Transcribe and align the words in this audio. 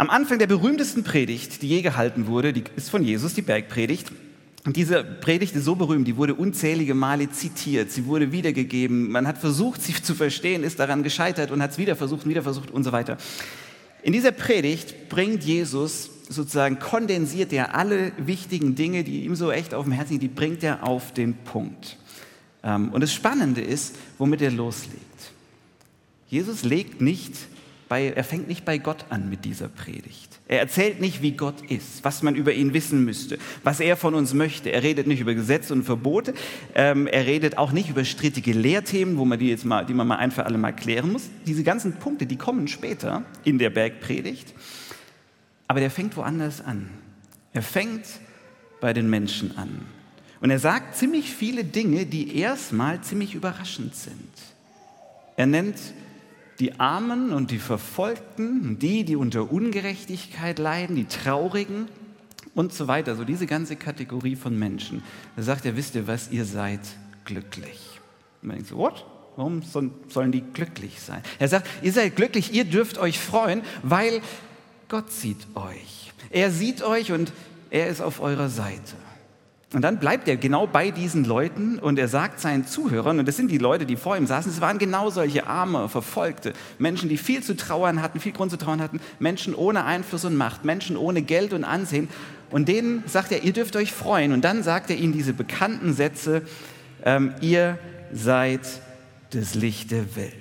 Am 0.00 0.08
Anfang 0.08 0.38
der 0.38 0.46
berühmtesten 0.46 1.04
Predigt, 1.04 1.60
die 1.60 1.68
je 1.68 1.82
gehalten 1.82 2.26
wurde, 2.26 2.54
die 2.54 2.64
ist 2.74 2.88
von 2.88 3.04
Jesus, 3.04 3.34
die 3.34 3.42
Bergpredigt. 3.42 4.10
Und 4.64 4.76
diese 4.76 5.04
Predigt 5.04 5.54
ist 5.54 5.66
so 5.66 5.74
berühmt, 5.74 6.08
die 6.08 6.16
wurde 6.16 6.34
unzählige 6.34 6.94
Male 6.94 7.30
zitiert, 7.30 7.90
sie 7.90 8.06
wurde 8.06 8.32
wiedergegeben, 8.32 9.10
man 9.10 9.28
hat 9.28 9.36
versucht, 9.36 9.82
sie 9.82 9.92
zu 9.92 10.14
verstehen, 10.14 10.64
ist 10.64 10.80
daran 10.80 11.02
gescheitert 11.02 11.50
und 11.50 11.62
hat 11.62 11.72
es 11.72 11.76
wieder 11.76 11.96
versucht, 11.96 12.26
wieder 12.26 12.42
versucht 12.42 12.70
und 12.70 12.82
so 12.82 12.92
weiter. 12.92 13.18
In 14.02 14.14
dieser 14.14 14.32
Predigt 14.32 15.10
bringt 15.10 15.44
Jesus 15.44 16.08
sozusagen, 16.30 16.78
kondensiert 16.78 17.52
er 17.52 17.74
alle 17.74 18.12
wichtigen 18.16 18.74
Dinge, 18.74 19.04
die 19.04 19.26
ihm 19.26 19.36
so 19.36 19.50
echt 19.50 19.74
auf 19.74 19.84
dem 19.84 19.92
Herzen 19.92 20.14
liegen, 20.14 20.22
die 20.22 20.28
bringt 20.28 20.64
er 20.64 20.82
auf 20.88 21.12
den 21.12 21.34
Punkt. 21.34 21.98
Ähm, 22.64 22.88
und 22.88 23.02
das 23.02 23.12
Spannende 23.12 23.60
ist, 23.60 23.96
womit 24.16 24.40
er 24.40 24.50
loslegt. 24.50 25.04
Jesus 26.30 26.64
legt 26.64 27.02
nicht 27.02 27.34
bei, 27.90 28.10
er 28.10 28.22
fängt 28.22 28.46
nicht 28.46 28.64
bei 28.64 28.78
Gott 28.78 29.06
an 29.10 29.28
mit 29.28 29.44
dieser 29.44 29.66
Predigt. 29.66 30.38
Er 30.46 30.60
erzählt 30.60 31.00
nicht, 31.00 31.22
wie 31.22 31.32
Gott 31.32 31.60
ist, 31.68 32.04
was 32.04 32.22
man 32.22 32.36
über 32.36 32.52
ihn 32.52 32.72
wissen 32.72 33.04
müsste, 33.04 33.36
was 33.64 33.80
er 33.80 33.96
von 33.96 34.14
uns 34.14 34.32
möchte. 34.32 34.70
Er 34.70 34.84
redet 34.84 35.08
nicht 35.08 35.18
über 35.18 35.34
Gesetze 35.34 35.72
und 35.72 35.82
Verbote. 35.82 36.32
Ähm, 36.76 37.08
er 37.08 37.26
redet 37.26 37.58
auch 37.58 37.72
nicht 37.72 37.90
über 37.90 38.04
strittige 38.04 38.52
Lehrthemen, 38.52 39.18
wo 39.18 39.24
man 39.24 39.40
die 39.40 39.48
jetzt 39.48 39.64
mal, 39.64 39.84
die 39.84 39.92
man 39.92 40.06
mal 40.06 40.18
ein 40.18 40.30
für 40.30 40.46
alle 40.46 40.56
mal 40.56 40.70
klären 40.70 41.10
muss. 41.10 41.30
Diese 41.48 41.64
ganzen 41.64 41.94
Punkte, 41.94 42.26
die 42.26 42.36
kommen 42.36 42.68
später 42.68 43.24
in 43.42 43.58
der 43.58 43.70
Bergpredigt. 43.70 44.54
Aber 45.66 45.80
der 45.80 45.90
fängt 45.90 46.16
woanders 46.16 46.64
an. 46.64 46.90
Er 47.52 47.62
fängt 47.62 48.06
bei 48.80 48.92
den 48.92 49.10
Menschen 49.10 49.58
an. 49.58 49.80
Und 50.40 50.52
er 50.52 50.60
sagt 50.60 50.94
ziemlich 50.94 51.32
viele 51.32 51.64
Dinge, 51.64 52.06
die 52.06 52.36
erstmal 52.36 53.00
ziemlich 53.00 53.34
überraschend 53.34 53.96
sind. 53.96 54.30
Er 55.34 55.46
nennt 55.46 55.76
die 56.60 56.78
Armen 56.78 57.32
und 57.32 57.50
die 57.50 57.58
Verfolgten, 57.58 58.78
die, 58.78 59.04
die 59.04 59.16
unter 59.16 59.50
Ungerechtigkeit 59.50 60.58
leiden, 60.58 60.94
die 60.94 61.06
Traurigen 61.06 61.88
und 62.54 62.72
so 62.72 62.86
weiter. 62.86 63.16
So 63.16 63.24
diese 63.24 63.46
ganze 63.46 63.76
Kategorie 63.76 64.36
von 64.36 64.58
Menschen. 64.58 65.02
Da 65.36 65.42
sagt 65.42 65.64
er, 65.64 65.76
wisst 65.76 65.94
ihr 65.94 66.06
was, 66.06 66.30
ihr 66.30 66.44
seid 66.44 66.80
glücklich. 67.24 68.00
Und 68.42 68.48
man 68.48 68.56
denkt 68.56 68.70
so, 68.70 68.76
what? 68.76 69.06
Warum 69.36 69.62
sollen 69.62 70.32
die 70.32 70.42
glücklich 70.42 71.00
sein? 71.00 71.22
Er 71.38 71.48
sagt, 71.48 71.66
ihr 71.82 71.92
seid 71.92 72.14
glücklich, 72.14 72.52
ihr 72.52 72.64
dürft 72.64 72.98
euch 72.98 73.18
freuen, 73.18 73.62
weil 73.82 74.20
Gott 74.88 75.10
sieht 75.12 75.38
euch. 75.54 76.12
Er 76.30 76.50
sieht 76.50 76.82
euch 76.82 77.12
und 77.12 77.32
er 77.70 77.86
ist 77.86 78.02
auf 78.02 78.20
eurer 78.20 78.48
Seite. 78.48 78.96
Und 79.72 79.82
dann 79.82 80.00
bleibt 80.00 80.26
er 80.26 80.36
genau 80.36 80.66
bei 80.66 80.90
diesen 80.90 81.24
Leuten 81.24 81.78
und 81.78 81.96
er 81.96 82.08
sagt 82.08 82.40
seinen 82.40 82.66
Zuhörern, 82.66 83.20
und 83.20 83.28
das 83.28 83.36
sind 83.36 83.52
die 83.52 83.58
Leute, 83.58 83.86
die 83.86 83.94
vor 83.94 84.16
ihm 84.16 84.26
saßen, 84.26 84.50
es 84.50 84.60
waren 84.60 84.78
genau 84.78 85.10
solche 85.10 85.46
arme, 85.46 85.88
verfolgte 85.88 86.54
Menschen, 86.78 87.08
die 87.08 87.16
viel 87.16 87.44
zu 87.44 87.56
trauern 87.56 88.02
hatten, 88.02 88.18
viel 88.18 88.32
Grund 88.32 88.50
zu 88.50 88.58
trauern 88.58 88.80
hatten, 88.80 89.00
Menschen 89.20 89.54
ohne 89.54 89.84
Einfluss 89.84 90.24
und 90.24 90.36
Macht, 90.36 90.64
Menschen 90.64 90.96
ohne 90.96 91.22
Geld 91.22 91.52
und 91.52 91.62
Ansehen. 91.62 92.08
Und 92.50 92.66
denen 92.66 93.04
sagt 93.06 93.30
er, 93.30 93.44
ihr 93.44 93.52
dürft 93.52 93.76
euch 93.76 93.92
freuen. 93.92 94.32
Und 94.32 94.44
dann 94.44 94.64
sagt 94.64 94.90
er 94.90 94.96
ihnen 94.96 95.12
diese 95.12 95.32
bekannten 95.32 95.92
Sätze, 95.92 96.42
ähm, 97.04 97.32
ihr 97.40 97.78
seid 98.12 98.62
das 99.30 99.54
Licht 99.54 99.92
der 99.92 100.16
Welt. 100.16 100.34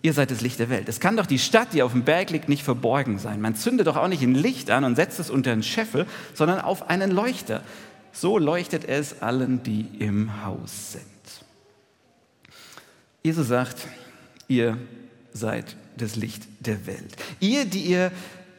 Ihr 0.00 0.14
seid 0.14 0.30
das 0.30 0.40
Licht 0.40 0.58
der 0.60 0.70
Welt. 0.70 0.88
Es 0.88 1.00
kann 1.00 1.16
doch 1.16 1.26
die 1.26 1.38
Stadt, 1.38 1.74
die 1.74 1.82
auf 1.82 1.92
dem 1.92 2.04
Berg 2.04 2.30
liegt, 2.30 2.48
nicht 2.48 2.62
verborgen 2.62 3.18
sein. 3.18 3.42
Man 3.42 3.56
zündet 3.56 3.86
doch 3.86 3.96
auch 3.96 4.08
nicht 4.08 4.22
ein 4.22 4.34
Licht 4.34 4.70
an 4.70 4.84
und 4.84 4.96
setzt 4.96 5.18
es 5.18 5.28
unter 5.28 5.52
einen 5.52 5.62
Scheffel, 5.62 6.06
sondern 6.34 6.60
auf 6.60 6.88
einen 6.88 7.10
Leuchter. 7.10 7.62
So 8.12 8.38
leuchtet 8.38 8.84
es 8.84 9.22
allen, 9.22 9.62
die 9.62 9.86
im 9.98 10.44
Haus 10.44 10.92
sind. 10.92 11.04
Jesus 13.22 13.48
sagt, 13.48 13.86
ihr 14.48 14.78
seid 15.32 15.76
das 15.96 16.16
Licht 16.16 16.42
der 16.60 16.86
Welt. 16.86 17.16
Ihr, 17.40 17.64
die 17.64 17.82
ihr 17.82 18.10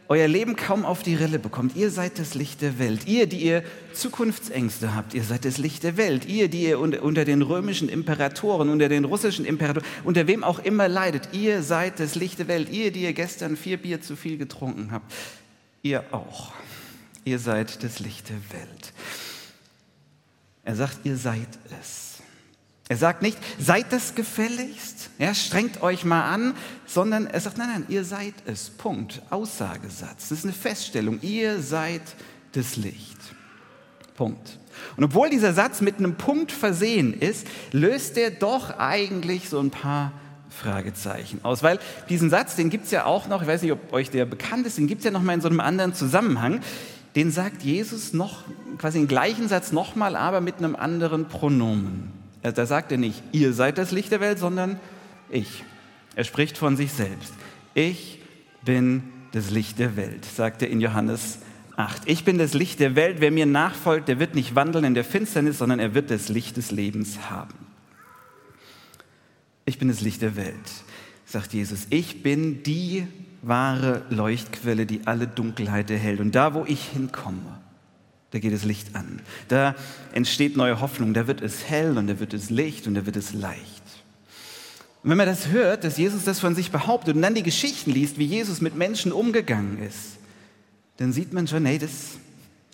euer 0.09 0.27
Leben 0.27 0.55
kaum 0.55 0.85
auf 0.85 1.03
die 1.03 1.13
Rille 1.13 1.37
bekommt, 1.37 1.75
ihr 1.75 1.91
seid 1.91 2.17
das 2.17 2.33
Licht 2.33 2.63
der 2.63 2.79
Welt. 2.79 3.07
Ihr, 3.07 3.27
die 3.27 3.37
ihr 3.43 3.63
Zukunftsängste 3.93 4.95
habt, 4.95 5.13
ihr 5.13 5.23
seid 5.23 5.45
das 5.45 5.59
Licht 5.59 5.83
der 5.83 5.97
Welt. 5.97 6.25
Ihr, 6.25 6.49
die 6.49 6.63
ihr 6.63 6.79
unter 6.79 7.25
den 7.25 7.43
römischen 7.43 7.89
Imperatoren, 7.89 8.69
unter 8.69 8.89
den 8.89 9.05
russischen 9.05 9.45
Imperatoren, 9.45 9.87
unter 10.03 10.25
wem 10.25 10.43
auch 10.43 10.57
immer 10.59 10.87
leidet, 10.87 11.29
ihr 11.31 11.61
seid 11.61 11.99
das 11.99 12.15
Licht 12.15 12.39
der 12.39 12.47
Welt. 12.47 12.69
Ihr, 12.69 12.91
die 12.91 13.03
ihr 13.03 13.13
gestern 13.13 13.55
vier 13.55 13.77
Bier 13.77 14.01
zu 14.01 14.15
viel 14.15 14.37
getrunken 14.37 14.91
habt, 14.91 15.13
ihr 15.83 16.03
auch. 16.11 16.53
Ihr 17.23 17.37
seid 17.37 17.83
das 17.83 17.99
Licht 17.99 18.29
der 18.29 18.41
Welt. 18.51 18.93
Er 20.69 20.75
sagt, 20.75 20.99
ihr 21.03 21.17
seid 21.17 21.47
es. 21.81 22.19
Er 22.89 22.97
sagt 22.97 23.23
nicht, 23.23 23.39
seid 23.57 23.91
das 23.91 24.13
gefälligst, 24.13 25.09
ja, 25.17 25.33
strengt 25.33 25.81
euch 25.81 26.05
mal 26.05 26.31
an, 26.31 26.53
sondern 26.85 27.25
er 27.25 27.39
sagt, 27.39 27.57
nein, 27.57 27.69
nein, 27.73 27.85
ihr 27.89 28.05
seid 28.05 28.35
es. 28.45 28.69
Punkt. 28.69 29.23
Aussagesatz. 29.31 30.29
Das 30.29 30.31
ist 30.31 30.43
eine 30.43 30.53
Feststellung. 30.53 31.19
Ihr 31.23 31.59
seid 31.63 32.03
das 32.51 32.75
Licht. 32.75 33.17
Punkt. 34.15 34.59
Und 34.95 35.05
obwohl 35.05 35.31
dieser 35.31 35.53
Satz 35.53 35.81
mit 35.81 35.97
einem 35.97 36.17
Punkt 36.17 36.51
versehen 36.51 37.19
ist, 37.19 37.47
löst 37.71 38.15
er 38.19 38.29
doch 38.29 38.77
eigentlich 38.77 39.49
so 39.49 39.59
ein 39.59 39.71
paar 39.71 40.11
Fragezeichen 40.51 41.39
aus. 41.41 41.63
Weil 41.63 41.79
diesen 42.09 42.29
Satz, 42.29 42.55
den 42.57 42.69
gibt 42.69 42.85
es 42.85 42.91
ja 42.91 43.05
auch 43.05 43.27
noch, 43.27 43.41
ich 43.41 43.47
weiß 43.47 43.63
nicht, 43.63 43.71
ob 43.71 43.91
euch 43.91 44.11
der 44.11 44.25
bekannt 44.25 44.67
ist, 44.67 44.77
den 44.77 44.85
gibt 44.85 44.99
es 44.99 45.05
ja 45.05 45.09
noch 45.09 45.23
mal 45.23 45.33
in 45.33 45.41
so 45.41 45.49
einem 45.49 45.61
anderen 45.61 45.95
Zusammenhang 45.95 46.61
den 47.19 47.31
sagt 47.31 47.63
Jesus 47.63 48.13
noch, 48.13 48.45
quasi 48.77 48.97
den 48.97 49.09
gleichen 49.09 49.49
Satz 49.49 49.73
nochmal, 49.73 50.15
aber 50.15 50.39
mit 50.39 50.59
einem 50.59 50.73
anderen 50.73 51.27
Pronomen. 51.27 52.13
Da 52.41 52.65
sagt 52.65 52.93
er 52.93 52.97
nicht, 52.97 53.21
ihr 53.33 53.51
seid 53.51 53.77
das 53.77 53.91
Licht 53.91 54.13
der 54.13 54.21
Welt, 54.21 54.39
sondern 54.39 54.79
ich. 55.29 55.65
Er 56.15 56.23
spricht 56.23 56.57
von 56.57 56.77
sich 56.77 56.93
selbst. 56.93 57.33
Ich 57.73 58.21
bin 58.63 59.03
das 59.33 59.51
Licht 59.51 59.79
der 59.79 59.97
Welt, 59.97 60.23
sagt 60.23 60.61
er 60.61 60.69
in 60.69 60.79
Johannes 60.79 61.39
8. 61.75 62.03
Ich 62.05 62.23
bin 62.23 62.37
das 62.37 62.53
Licht 62.53 62.79
der 62.79 62.95
Welt. 62.95 63.17
Wer 63.19 63.31
mir 63.31 63.45
nachfolgt, 63.45 64.07
der 64.07 64.19
wird 64.19 64.33
nicht 64.33 64.55
wandeln 64.55 64.85
in 64.85 64.93
der 64.93 65.03
Finsternis, 65.03 65.57
sondern 65.57 65.79
er 65.79 65.93
wird 65.93 66.11
das 66.11 66.29
Licht 66.29 66.55
des 66.55 66.71
Lebens 66.71 67.29
haben. 67.29 67.67
Ich 69.65 69.77
bin 69.77 69.89
das 69.89 69.99
Licht 69.99 70.21
der 70.21 70.37
Welt, 70.37 70.55
sagt 71.25 71.53
Jesus. 71.53 71.85
Ich 71.89 72.23
bin 72.23 72.63
die 72.63 73.05
wahre 73.41 74.03
Leuchtquelle, 74.09 74.85
die 74.85 75.01
alle 75.05 75.27
Dunkelheit 75.27 75.89
erhält. 75.89 76.19
Und 76.19 76.35
da, 76.35 76.53
wo 76.53 76.65
ich 76.65 76.83
hinkomme, 76.85 77.59
da 78.31 78.39
geht 78.39 78.53
das 78.53 78.63
Licht 78.63 78.95
an. 78.95 79.21
Da 79.47 79.75
entsteht 80.13 80.55
neue 80.55 80.81
Hoffnung, 80.81 81.13
da 81.13 81.27
wird 81.27 81.41
es 81.41 81.67
hell 81.67 81.97
und 81.97 82.07
da 82.07 82.19
wird 82.19 82.33
es 82.33 82.49
Licht 82.49 82.87
und 82.87 82.93
da 82.95 83.05
wird 83.05 83.15
es 83.15 83.33
leicht. 83.33 83.83
Und 85.01 85.09
wenn 85.09 85.17
man 85.17 85.27
das 85.27 85.47
hört, 85.47 85.83
dass 85.83 85.97
Jesus 85.97 86.25
das 86.25 86.39
von 86.39 86.55
sich 86.55 86.71
behauptet 86.71 87.15
und 87.15 87.21
dann 87.21 87.35
die 87.35 87.43
Geschichten 87.43 87.91
liest, 87.91 88.19
wie 88.19 88.25
Jesus 88.25 88.61
mit 88.61 88.75
Menschen 88.75 89.11
umgegangen 89.11 89.81
ist, 89.81 90.17
dann 90.97 91.13
sieht 91.13 91.31
man 91.31 91.47
schon, 91.47 91.65
hey, 91.65 91.79
das, 91.79 92.17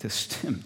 das 0.01 0.23
stimmt. 0.23 0.65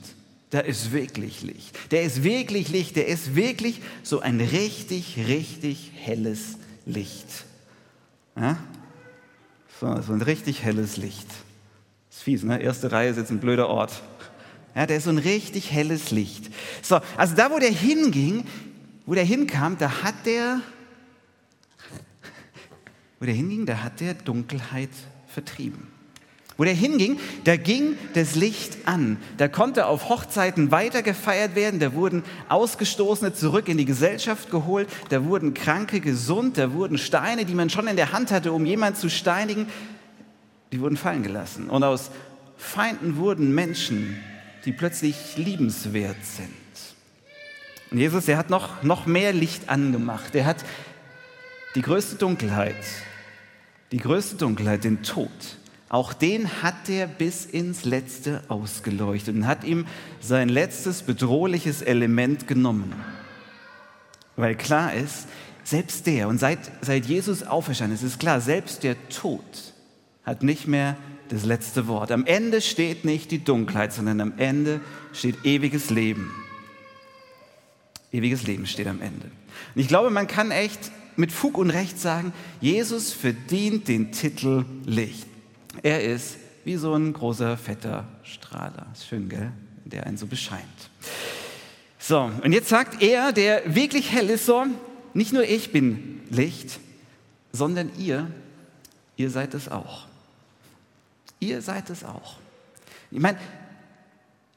Da 0.52 0.62
ist 0.62 0.92
wirklich 0.92 1.44
Licht. 1.44 1.78
Der 1.92 2.04
ist 2.04 2.24
wirklich 2.24 2.70
Licht. 2.70 2.96
Der 2.96 3.08
ist 3.08 3.36
wirklich 3.36 3.82
so 4.02 4.22
ein 4.22 4.40
richtig, 4.40 5.18
richtig 5.28 5.92
helles 5.96 6.58
Licht. 6.86 7.28
Ja? 8.36 8.58
So, 9.80 10.02
so 10.02 10.12
ein 10.12 10.22
richtig 10.22 10.64
helles 10.64 10.98
Licht. 10.98 11.28
Das 12.10 12.18
ist 12.18 12.24
fies, 12.24 12.44
ne? 12.44 12.62
Erste 12.62 12.92
Reihe 12.92 13.12
ist 13.12 13.18
jetzt 13.18 13.32
ein 13.32 13.40
blöder 13.40 13.70
Ort. 13.70 14.02
Ja, 14.76 14.86
der 14.86 14.98
ist 14.98 15.06
so 15.06 15.10
ein 15.10 15.18
richtig 15.18 15.72
helles 15.72 16.12
Licht. 16.12 16.52
So, 16.82 17.00
also 17.16 17.36
da, 17.36 17.50
wo 17.50 17.60
der 17.60 17.72
hinging, 17.72 18.46
wo 19.06 19.14
der 19.14 19.24
hinkam, 19.24 19.78
da 19.78 20.04
hat 20.04 20.26
der, 20.26 20.60
wo 23.20 23.26
der 23.26 23.34
hinging, 23.34 23.66
da 23.66 23.82
hat 23.82 24.02
der 24.02 24.16
Dunkelheit 24.16 24.90
vertrieben. 25.28 25.88
Wo 26.60 26.66
der 26.66 26.74
hinging, 26.74 27.22
da 27.46 27.56
ging 27.56 27.98
das 28.16 28.36
Licht 28.36 28.80
an. 28.86 29.16
Da 29.38 29.48
konnte 29.48 29.86
auf 29.86 30.10
Hochzeiten 30.10 30.72
weiter 30.72 31.02
gefeiert 31.02 31.56
werden. 31.56 31.80
Da 31.80 31.94
wurden 31.94 32.22
Ausgestoßene 32.50 33.34
zurück 33.34 33.70
in 33.70 33.78
die 33.78 33.86
Gesellschaft 33.86 34.52
geholt. 34.52 34.90
Da 35.08 35.24
wurden 35.24 35.54
Kranke 35.54 36.02
gesund. 36.02 36.58
Da 36.58 36.74
wurden 36.74 36.98
Steine, 36.98 37.46
die 37.46 37.56
man 37.56 37.70
schon 37.70 37.88
in 37.88 37.96
der 37.96 38.12
Hand 38.12 38.32
hatte, 38.32 38.52
um 38.52 38.66
jemanden 38.66 39.00
zu 39.00 39.10
steinigen, 39.10 39.68
die 40.74 40.82
wurden 40.82 40.98
fallen 40.98 41.24
gelassen. 41.24 41.70
Und 41.70 41.86
aus 41.86 42.12
Feinden 42.58 43.16
wurden 43.16 43.56
Menschen, 43.56 44.20
die 44.66 44.74
plötzlich 44.74 45.38
liebenswert 45.38 46.26
sind. 46.26 46.50
Und 47.90 48.00
Jesus, 48.00 48.28
er 48.28 48.38
hat 48.38 48.50
noch, 48.50 48.84
noch 48.84 49.06
mehr 49.06 49.32
Licht 49.32 49.70
angemacht. 49.70 50.36
Er 50.36 50.46
hat 50.46 50.66
die 51.76 51.82
größte 51.82 52.18
Dunkelheit, 52.18 52.76
die 53.94 53.98
größte 54.00 54.36
Dunkelheit, 54.36 54.84
den 54.84 55.04
Tod, 55.04 55.30
auch 55.90 56.14
den 56.14 56.62
hat 56.62 56.88
er 56.88 57.08
bis 57.08 57.46
ins 57.46 57.84
Letzte 57.84 58.44
ausgeleuchtet 58.48 59.36
und 59.36 59.48
hat 59.48 59.64
ihm 59.64 59.88
sein 60.22 60.48
letztes 60.48 61.02
bedrohliches 61.02 61.82
Element 61.82 62.48
genommen. 62.48 62.94
Weil 64.36 64.56
klar 64.56 64.94
ist, 64.94 65.28
selbst 65.64 66.06
der, 66.08 66.28
und 66.28 66.40
seit, 66.40 66.60
seit 66.82 67.06
Jesus 67.06 67.44
auferstanden 67.44 67.96
ist, 67.96 68.04
ist 68.04 68.20
klar, 68.20 68.40
selbst 68.40 68.84
der 68.84 68.96
Tod 69.10 69.44
hat 70.24 70.44
nicht 70.44 70.68
mehr 70.68 70.96
das 71.30 71.44
letzte 71.46 71.88
Wort. 71.88 72.12
Am 72.12 72.26
Ende 72.26 72.62
steht 72.62 73.04
nicht 73.06 73.32
die 73.32 73.44
Dunkelheit, 73.44 73.94
sondern 73.94 74.22
am 74.22 74.34
Ende 74.38 74.82
steht 75.14 75.44
ewiges 75.44 75.90
Leben. 75.90 76.32
Ewiges 78.12 78.44
Leben 78.44 78.66
steht 78.66 78.88
am 78.88 79.02
Ende. 79.02 79.26
Und 79.76 79.82
ich 79.82 79.88
glaube, 79.88 80.10
man 80.10 80.28
kann 80.28 80.52
echt 80.52 80.92
mit 81.16 81.32
Fug 81.32 81.58
und 81.58 81.70
Recht 81.70 82.00
sagen, 82.00 82.34
Jesus 82.62 83.12
verdient 83.12 83.88
den 83.88 84.12
Titel 84.12 84.66
Licht. 84.86 85.29
Er 85.84 86.04
ist 86.04 86.38
wie 86.66 86.76
so 86.76 86.94
ein 86.94 87.14
großer, 87.14 87.58
fetter 87.58 88.06
Strahler. 88.24 88.88
Ist 88.94 89.08
schön, 89.08 89.30
gell? 89.30 89.52
Der 89.86 90.06
einen 90.06 90.18
so 90.18 90.28
bescheint. 90.28 90.64
So, 91.98 92.32
und 92.44 92.54
jetzt 92.54 92.70
sagt 92.70 93.02
er, 93.02 93.32
der 93.32 93.76
wirklich 93.76 94.12
hell 94.12 94.30
ist, 94.30 94.46
so, 94.46 94.66
nicht 95.14 95.34
nur 95.34 95.44
ich 95.44 95.72
bin 95.72 96.22
Licht, 96.30 96.80
sondern 97.52 97.92
ihr, 97.98 98.32
ihr 99.16 99.30
seid 99.30 99.54
es 99.54 99.70
auch. 99.70 100.06
Ihr 101.40 101.62
seid 101.62 101.90
es 101.90 102.04
auch. 102.04 102.38
Ich 103.12 103.20
meine, 103.20 103.40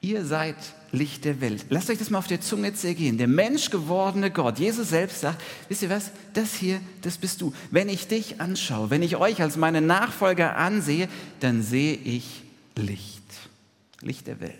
ihr 0.03 0.25
seid 0.25 0.57
Licht 0.91 1.25
der 1.25 1.41
Welt. 1.41 1.65
Lasst 1.69 1.89
euch 1.89 1.97
das 1.97 2.11
mal 2.11 2.19
auf 2.19 2.27
der 2.27 2.41
Zunge 2.41 2.73
zergehen. 2.75 3.17
Der 3.17 3.27
menschgewordene 3.27 4.29
Gott, 4.29 4.59
Jesus 4.59 4.89
selbst 4.89 5.21
sagt, 5.21 5.41
wisst 5.69 5.81
ihr 5.81 5.89
was, 5.89 6.11
das 6.33 6.53
hier, 6.53 6.79
das 7.01 7.17
bist 7.17 7.41
du. 7.41 7.51
Wenn 7.71 7.89
ich 7.89 8.07
dich 8.07 8.39
anschaue, 8.39 8.91
wenn 8.91 9.01
ich 9.01 9.15
euch 9.15 9.41
als 9.41 9.55
meine 9.57 9.81
Nachfolger 9.81 10.55
ansehe, 10.57 11.07
dann 11.39 11.63
sehe 11.63 11.95
ich 11.95 12.43
Licht. 12.75 13.23
Licht 14.01 14.27
der 14.27 14.39
Welt. 14.41 14.53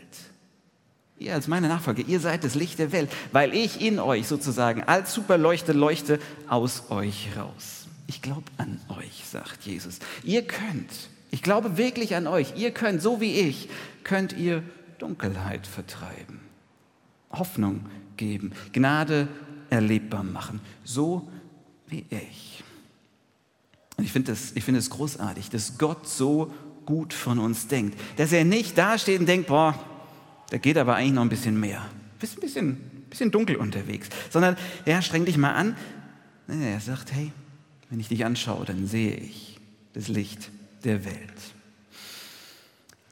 Ihr 1.19 1.35
als 1.35 1.47
meine 1.47 1.67
Nachfolger, 1.67 2.03
ihr 2.07 2.19
seid 2.19 2.43
das 2.43 2.55
Licht 2.55 2.79
der 2.79 2.91
Welt, 2.91 3.11
weil 3.31 3.53
ich 3.53 3.81
in 3.81 3.99
euch 3.99 4.27
sozusagen 4.27 4.81
als 4.83 5.13
Superleuchte 5.13 5.73
leuchte 5.73 6.19
aus 6.47 6.89
euch 6.89 7.27
raus. 7.37 7.85
Ich 8.07 8.21
glaube 8.21 8.45
an 8.57 8.79
euch, 8.97 9.23
sagt 9.29 9.63
Jesus. 9.65 9.99
Ihr 10.23 10.47
könnt, 10.47 10.91
ich 11.31 11.43
glaube 11.43 11.77
wirklich 11.77 12.15
an 12.15 12.27
euch, 12.27 12.55
ihr 12.55 12.71
könnt, 12.71 13.01
so 13.01 13.21
wie 13.21 13.33
ich, 13.33 13.69
könnt 14.03 14.33
ihr 14.33 14.63
Dunkelheit 15.03 15.67
vertreiben, 15.67 16.39
Hoffnung 17.29 17.87
geben, 18.15 18.53
Gnade 18.71 19.27
erlebbar 19.69 20.23
machen, 20.23 20.61
so 20.85 21.29
wie 21.87 22.05
ich. 22.09 22.63
Und 23.97 24.05
ich 24.05 24.13
finde 24.13 24.31
es 24.31 24.51
find 24.51 24.89
großartig, 24.89 25.49
dass 25.49 25.77
Gott 25.77 26.07
so 26.07 26.53
gut 26.85 27.13
von 27.13 27.37
uns 27.37 27.67
denkt, 27.67 27.99
dass 28.15 28.31
er 28.31 28.45
nicht 28.45 28.77
dasteht 28.77 29.19
und 29.19 29.25
denkt, 29.25 29.47
boah, 29.47 29.77
da 30.51 30.57
geht 30.57 30.77
aber 30.77 30.95
eigentlich 30.95 31.11
noch 31.11 31.23
ein 31.23 31.29
bisschen 31.29 31.59
mehr. 31.59 31.83
Bist 32.17 32.37
ein 32.37 32.41
bisschen, 32.41 32.77
bisschen 33.09 33.29
dunkel 33.29 33.57
unterwegs, 33.57 34.07
sondern 34.29 34.55
er 34.85 35.01
strengt 35.01 35.27
dich 35.27 35.37
mal 35.37 35.53
an. 35.53 35.75
Er 36.47 36.79
sagt, 36.79 37.11
hey, 37.11 37.33
wenn 37.89 37.99
ich 37.99 38.07
dich 38.07 38.23
anschaue, 38.23 38.63
dann 38.63 38.87
sehe 38.87 39.17
ich 39.17 39.59
das 39.91 40.07
Licht 40.07 40.49
der 40.85 41.03
Welt. 41.03 41.53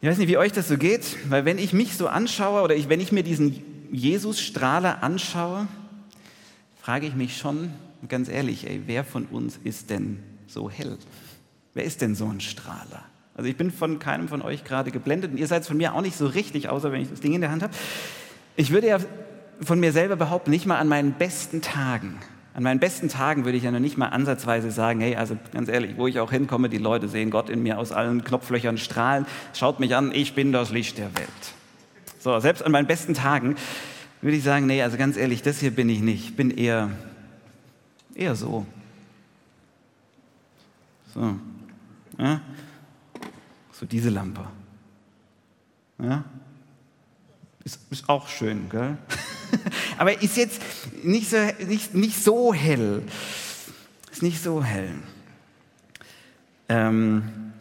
Ich 0.04 0.10
weiß 0.10 0.18
nicht, 0.18 0.30
wie 0.30 0.38
euch 0.38 0.52
das 0.52 0.68
so 0.68 0.80
geht, 0.80 1.16
weil 1.30 1.46
wenn 1.46 1.60
ich 1.60 1.74
mich 1.74 1.96
so 1.96 2.08
anschaue 2.08 2.64
oder 2.64 2.76
ich, 2.76 2.90
wenn 2.90 3.00
ich 3.00 3.12
mir 3.12 3.22
diesen 3.22 3.62
Jesus-Strahler 3.92 5.04
anschaue, 5.04 5.68
frage 6.82 7.06
ich 7.06 7.14
mich 7.14 7.38
schon, 7.38 7.72
ganz 8.10 8.28
ehrlich, 8.28 8.68
ey, 8.68 8.82
wer 8.88 9.04
von 9.04 9.26
uns 9.26 9.60
ist 9.64 9.92
denn 9.92 10.24
so 10.48 10.72
hell? 10.72 10.98
Wer 11.76 11.84
ist 11.84 12.02
denn 12.02 12.16
so 12.16 12.26
ein 12.26 12.42
Strahler? 12.42 13.04
Also 13.36 13.48
ich 13.48 13.56
bin 13.56 13.70
von 13.70 14.00
keinem 14.00 14.28
von 14.28 14.42
euch 14.42 14.64
gerade 14.64 14.90
geblendet 14.90 15.34
und 15.34 15.38
ihr 15.38 15.46
seid 15.46 15.68
von 15.68 15.78
mir 15.78 15.94
auch 15.94 16.02
nicht 16.02 16.18
so 16.18 16.26
richtig, 16.26 16.68
außer 16.68 16.92
wenn 16.92 17.04
ich 17.04 17.10
das 17.12 17.22
Ding 17.22 17.34
in 17.34 17.42
der 17.42 17.52
Hand 17.52 17.62
habe. 17.62 17.74
Ich 18.56 18.72
würde 18.72 18.88
ja 18.88 18.98
von 19.62 19.80
mir 19.80 19.92
selber 19.92 20.16
behaupten, 20.16 20.50
nicht 20.50 20.66
mal 20.66 20.80
an 20.80 20.88
meinen 20.88 21.14
besten 21.14 21.62
Tagen 21.62 22.18
an 22.54 22.64
meinen 22.64 22.80
besten 22.80 23.08
Tagen 23.08 23.46
würde 23.46 23.58
ich 23.58 23.64
ja 23.64 23.72
noch 23.72 23.80
nicht 23.80 23.98
mal 23.98 24.08
ansatzweise 24.08 24.72
sagen, 24.72 25.00
hey, 25.00 25.16
also 25.16 25.38
ganz 25.54 25.70
ehrlich, 25.70 25.96
wo 25.96 26.08
ich 26.08 26.20
auch 26.20 26.32
hinkomme, 26.32 26.68
die 26.68 26.78
Leute 26.78 27.08
sehen 27.08 27.30
Gott 27.30 27.50
in 27.50 27.64
mir 27.64 27.78
aus 27.80 27.92
allen 27.92 28.24
Knopflöchern 28.24 28.78
strahlen, 28.78 29.26
schaut 29.54 29.80
mich 29.80 29.96
an, 29.96 30.12
ich 30.14 30.36
bin 30.36 30.52
das 30.52 30.72
Licht 30.72 30.98
der 30.98 31.16
Welt. 31.16 31.28
So, 32.20 32.38
selbst 32.40 32.64
an 32.64 32.72
meinen 32.72 32.88
besten 32.88 33.14
Tagen 33.14 33.56
würde 34.22 34.38
ich 34.38 34.44
sagen, 34.44 34.66
nee, 34.66 34.82
also 34.82 34.98
ganz 34.98 35.18
ehrlich, 35.18 35.42
das 35.42 35.60
hier 35.60 35.72
bin 35.72 35.90
ich 35.90 36.02
nicht, 36.02 36.26
ich 36.26 36.36
bin 36.36 36.52
eher, 36.52 36.90
eher 38.16 38.36
so. 38.36 38.66
So, 41.14 41.36
ja? 42.18 42.42
so 43.72 43.86
diese 43.86 44.10
Lampe. 44.10 44.46
Ja? 46.00 46.24
Ist, 47.64 47.80
ist 47.92 48.10
auch 48.10 48.28
schön, 48.28 48.70
gell? 48.70 48.98
Aber 49.98 50.22
ist 50.22 50.38
jetzt 50.38 50.62
nicht 51.04 51.30
so, 51.30 51.38
nicht, 51.68 51.94
nicht 51.94 52.24
so 52.24 52.54
hell. 52.54 53.04
Ist 54.12 54.24
nicht 54.24 54.42
so 54.42 54.64
hell. 54.64 54.94
Ähm, 56.70 57.54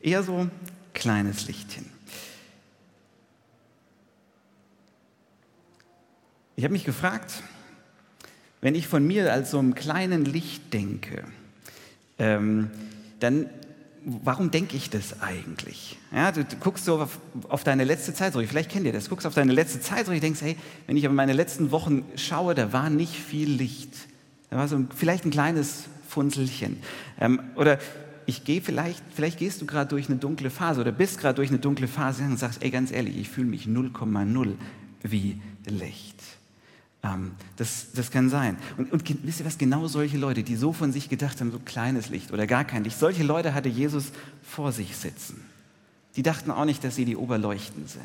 eher 0.00 0.22
so 0.22 0.48
kleines 0.92 1.46
Lichtchen. 1.46 1.90
Ich 6.56 6.64
habe 6.64 6.72
mich 6.72 6.84
gefragt, 6.84 7.42
wenn 8.60 8.74
ich 8.74 8.86
von 8.86 9.06
mir 9.06 9.32
als 9.32 9.50
so 9.50 9.58
einem 9.58 9.74
kleinen 9.74 10.24
Licht 10.24 10.72
denke, 10.72 11.24
ähm, 12.18 12.70
dann 13.20 13.50
warum 14.04 14.50
denke 14.50 14.76
ich 14.76 14.90
das 14.90 15.20
eigentlich? 15.20 15.98
Ja, 16.14 16.32
du, 16.32 16.44
du 16.44 16.56
guckst 16.56 16.84
so 16.84 17.00
auf, 17.00 17.18
auf, 17.48 17.64
deine 17.64 17.84
letzte 17.84 18.14
Zeit 18.14 18.32
zurück, 18.32 18.46
vielleicht 18.48 18.70
kennt 18.70 18.86
ihr 18.86 18.92
das, 18.92 19.04
du 19.04 19.10
guckst 19.10 19.26
auf 19.26 19.34
deine 19.34 19.52
letzte 19.52 19.80
Zeit 19.80 20.04
zurück 20.04 20.16
und 20.16 20.22
denkst, 20.22 20.40
hey, 20.42 20.56
wenn 20.86 20.96
ich 20.96 21.06
auf 21.06 21.14
meine 21.14 21.32
letzten 21.32 21.70
Wochen 21.70 22.04
schaue, 22.16 22.54
da 22.54 22.72
war 22.72 22.90
nicht 22.90 23.14
viel 23.14 23.50
Licht. 23.50 23.90
Da 24.50 24.56
war 24.56 24.68
so 24.68 24.76
ein, 24.76 24.88
vielleicht 24.94 25.24
ein 25.24 25.30
kleines 25.30 25.84
Funzelchen. 26.08 26.78
Ähm, 27.20 27.40
oder 27.56 27.78
ich 28.26 28.44
gehe 28.44 28.60
vielleicht, 28.60 29.02
vielleicht 29.14 29.38
gehst 29.38 29.60
du 29.60 29.66
gerade 29.66 29.88
durch 29.90 30.08
eine 30.08 30.18
dunkle 30.18 30.50
Phase 30.50 30.80
oder 30.80 30.92
bist 30.92 31.18
gerade 31.18 31.34
durch 31.34 31.50
eine 31.50 31.58
dunkle 31.58 31.88
Phase 31.88 32.24
und 32.24 32.38
sagst, 32.38 32.62
ey, 32.62 32.70
ganz 32.70 32.92
ehrlich, 32.92 33.16
ich 33.16 33.28
fühle 33.28 33.48
mich 33.48 33.66
0,0 33.66 34.54
wie 35.02 35.40
Licht. 35.66 36.22
Ähm, 37.04 37.32
das, 37.56 37.88
das 37.94 38.10
kann 38.10 38.30
sein. 38.30 38.56
Und, 38.78 38.90
und 38.90 39.24
wisst 39.24 39.40
ihr 39.40 39.46
was, 39.46 39.58
genau 39.58 39.86
solche 39.86 40.16
Leute, 40.16 40.42
die 40.42 40.56
so 40.56 40.72
von 40.72 40.90
sich 40.90 41.08
gedacht 41.08 41.40
haben, 41.40 41.52
so 41.52 41.60
kleines 41.64 42.08
Licht 42.08 42.32
oder 42.32 42.46
gar 42.46 42.64
kein 42.64 42.82
Licht, 42.82 42.98
solche 42.98 43.22
Leute 43.22 43.54
hatte 43.54 43.68
Jesus 43.68 44.06
vor 44.42 44.72
sich 44.72 44.96
sitzen. 44.96 45.44
Die 46.16 46.22
dachten 46.22 46.50
auch 46.50 46.64
nicht, 46.64 46.82
dass 46.82 46.96
sie 46.96 47.04
die 47.04 47.16
Oberleuchten 47.16 47.86
sind. 47.86 48.02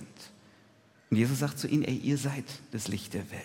Und 1.09 1.17
Jesus 1.17 1.39
sagt 1.39 1.57
zu 1.57 1.67
ihnen, 1.67 1.83
ey, 1.83 1.95
ihr 1.95 2.17
seid 2.17 2.45
das 2.71 2.87
Licht 2.87 3.13
der 3.13 3.31
Welt. 3.31 3.41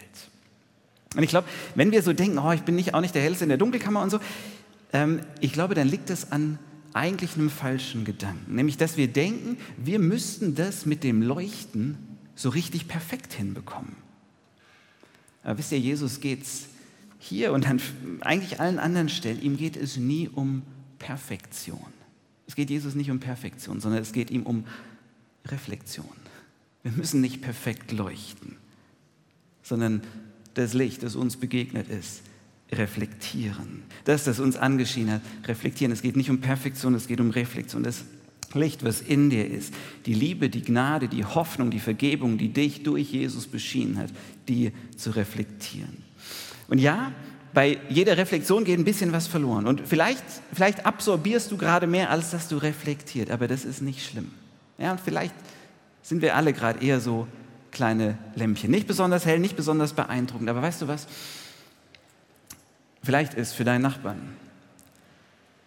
Und 1.17 1.23
ich 1.23 1.31
glaube, 1.31 1.47
wenn 1.77 1.93
wir 1.93 2.03
so 2.03 2.13
denken, 2.13 2.39
oh, 2.39 2.53
ich 2.53 2.63
bin 2.63 2.75
nicht, 2.75 2.93
auch 2.93 3.01
nicht 3.01 3.15
der 3.15 3.23
Hellste 3.23 3.45
in 3.45 3.49
der 3.49 3.59
Dunkelkammer 3.59 4.03
und 4.03 4.11
so, 4.11 4.19
ähm, 4.93 5.21
ich 5.41 5.53
glaube, 5.53 5.75
dann 5.75 5.89
liegt 5.89 6.11
das 6.11 6.33
an 6.33 6.59
eigentlich 6.93 7.35
einem 7.35 7.51
falschen 7.51 8.05
Gedanken. 8.05 8.57
Nämlich, 8.57 8.77
dass 8.77 8.97
wir 8.97 9.09
denken, 9.09 9.57
wir 9.77 9.99
müssten 9.99 10.55
das 10.55 10.87
mit 10.87 11.05
dem 11.05 11.23
Leuchten 11.23 11.97
so 12.35 12.49
richtig 12.49 12.89
perfekt 12.89 13.33
hinbekommen. 13.33 14.04
Aber 15.45 15.59
wisst 15.59 15.73
ihr, 15.73 15.79
Jesus 15.79 16.21
geht 16.21 16.43
es 16.43 16.67
hier 17.19 17.53
und 17.53 17.67
an 17.67 17.81
eigentlich 18.21 18.61
allen 18.61 18.79
anderen 18.79 19.09
Stellen, 19.09 19.41
ihm 19.41 19.57
geht 19.57 19.77
es 19.77 19.97
nie 19.97 20.29
um 20.29 20.63
Perfektion. 20.99 21.93
Es 22.47 22.55
geht 22.55 22.71
Jesus 22.71 22.95
nicht 22.95 23.11
um 23.11 23.21
Perfektion, 23.21 23.81
sondern 23.81 24.03
es 24.03 24.13
geht 24.13 24.31
ihm 24.31 24.43
um 24.43 24.65
Reflexion. 25.47 26.07
Wir 26.83 26.93
müssen 26.93 27.21
nicht 27.21 27.41
perfekt 27.41 27.93
leuchten, 27.93 28.57
sondern 29.63 30.03
das 30.55 30.75
Licht, 30.75 31.03
das 31.03 31.17
uns 31.17 31.37
begegnet 31.37 31.89
ist, 31.89 32.23
reflektieren. 32.71 33.83
Das, 34.05 34.25
das 34.25 34.41
uns 34.41 34.57
angeschienen 34.57 35.15
hat, 35.15 35.23
reflektieren. 35.47 35.93
Es 35.93 36.03
geht 36.03 36.17
nicht 36.17 36.31
um 36.31 36.41
Perfektion, 36.41 36.95
es 36.95 37.07
geht 37.07 37.21
um 37.21 37.31
Reflexion. 37.31 37.83
Das 37.83 38.05
Licht, 38.55 38.85
was 38.85 39.01
in 39.01 39.31
dir 39.31 39.49
ist, 39.49 39.75
die 40.07 40.15
Liebe, 40.15 40.49
die 40.49 40.63
Gnade, 40.63 41.09
die 41.09 41.25
Hoffnung, 41.25 41.71
die 41.71 41.81
Vergebung, 41.81 42.39
die 42.39 42.49
dich 42.49 42.83
durch 42.83 43.13
Jesus 43.13 43.47
beschienen 43.47 43.99
hat, 43.99 44.11
die 44.49 44.73
zu 44.97 45.11
reflektieren. 45.11 46.03
Und 46.69 46.79
ja, 46.79 47.13
bei 47.53 47.79
jeder 47.89 48.17
Reflexion 48.17 48.65
geht 48.65 48.79
ein 48.79 48.85
bisschen 48.85 49.13
was 49.13 49.27
verloren. 49.27 49.67
Und 49.67 49.83
vielleicht, 49.85 50.25
vielleicht 50.53 50.87
absorbierst 50.87 51.51
du 51.53 51.57
gerade 51.57 51.87
mehr, 51.87 52.11
als 52.11 52.31
dass 52.31 52.49
du 52.49 52.57
reflektiert, 52.57 53.31
aber 53.31 53.47
das 53.47 53.65
ist 53.65 53.81
nicht 53.81 54.05
schlimm. 54.05 54.33
Ja, 54.79 54.93
und 54.93 55.01
vielleicht 55.01 55.35
sind 56.03 56.21
wir 56.21 56.35
alle 56.35 56.53
gerade 56.53 56.85
eher 56.85 57.01
so 57.01 57.29
kleine 57.71 58.19
Lämpchen. 58.35 58.71
Nicht 58.71 58.87
besonders 58.87 59.25
hell, 59.25 59.39
nicht 59.39 59.57
besonders 59.57 59.93
beeindruckend, 59.93 60.49
aber 60.49 60.63
weißt 60.63 60.83
du 60.83 60.89
was? 60.89 61.07
Vielleicht 63.03 63.35
ist 63.35 63.53
für 63.53 63.65
deinen 63.65 63.83
Nachbarn 63.83 64.37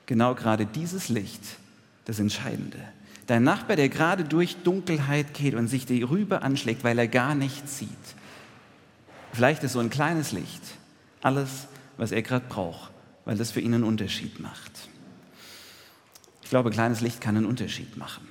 genau 0.07 0.33
gerade 0.33 0.65
dieses 0.65 1.09
Licht 1.09 1.41
das 2.07 2.19
Entscheidende. 2.19 2.79
Dein 3.27 3.43
Nachbar, 3.43 3.75
der 3.75 3.89
gerade 3.89 4.23
durch 4.23 4.55
Dunkelheit 4.63 5.33
geht 5.33 5.53
und 5.53 5.67
sich 5.67 5.85
die 5.85 6.01
Rübe 6.03 6.41
anschlägt, 6.41 6.85
weil 6.85 6.97
er 6.97 7.09
gar 7.09 7.35
nichts 7.35 7.77
sieht. 7.77 7.89
Vielleicht 9.33 9.61
ist 9.63 9.73
so 9.73 9.79
ein 9.79 9.89
kleines 9.89 10.31
Licht 10.31 10.61
alles, 11.21 11.67
was 11.97 12.13
er 12.13 12.21
gerade 12.21 12.45
braucht, 12.47 12.91
weil 13.25 13.35
das 13.35 13.51
für 13.51 13.59
ihn 13.59 13.73
einen 13.73 13.83
Unterschied 13.83 14.39
macht. 14.39 14.71
Ich 16.41 16.49
glaube, 16.49 16.69
kleines 16.69 17.01
Licht 17.01 17.19
kann 17.19 17.35
einen 17.35 17.45
Unterschied 17.45 17.97
machen. 17.97 18.25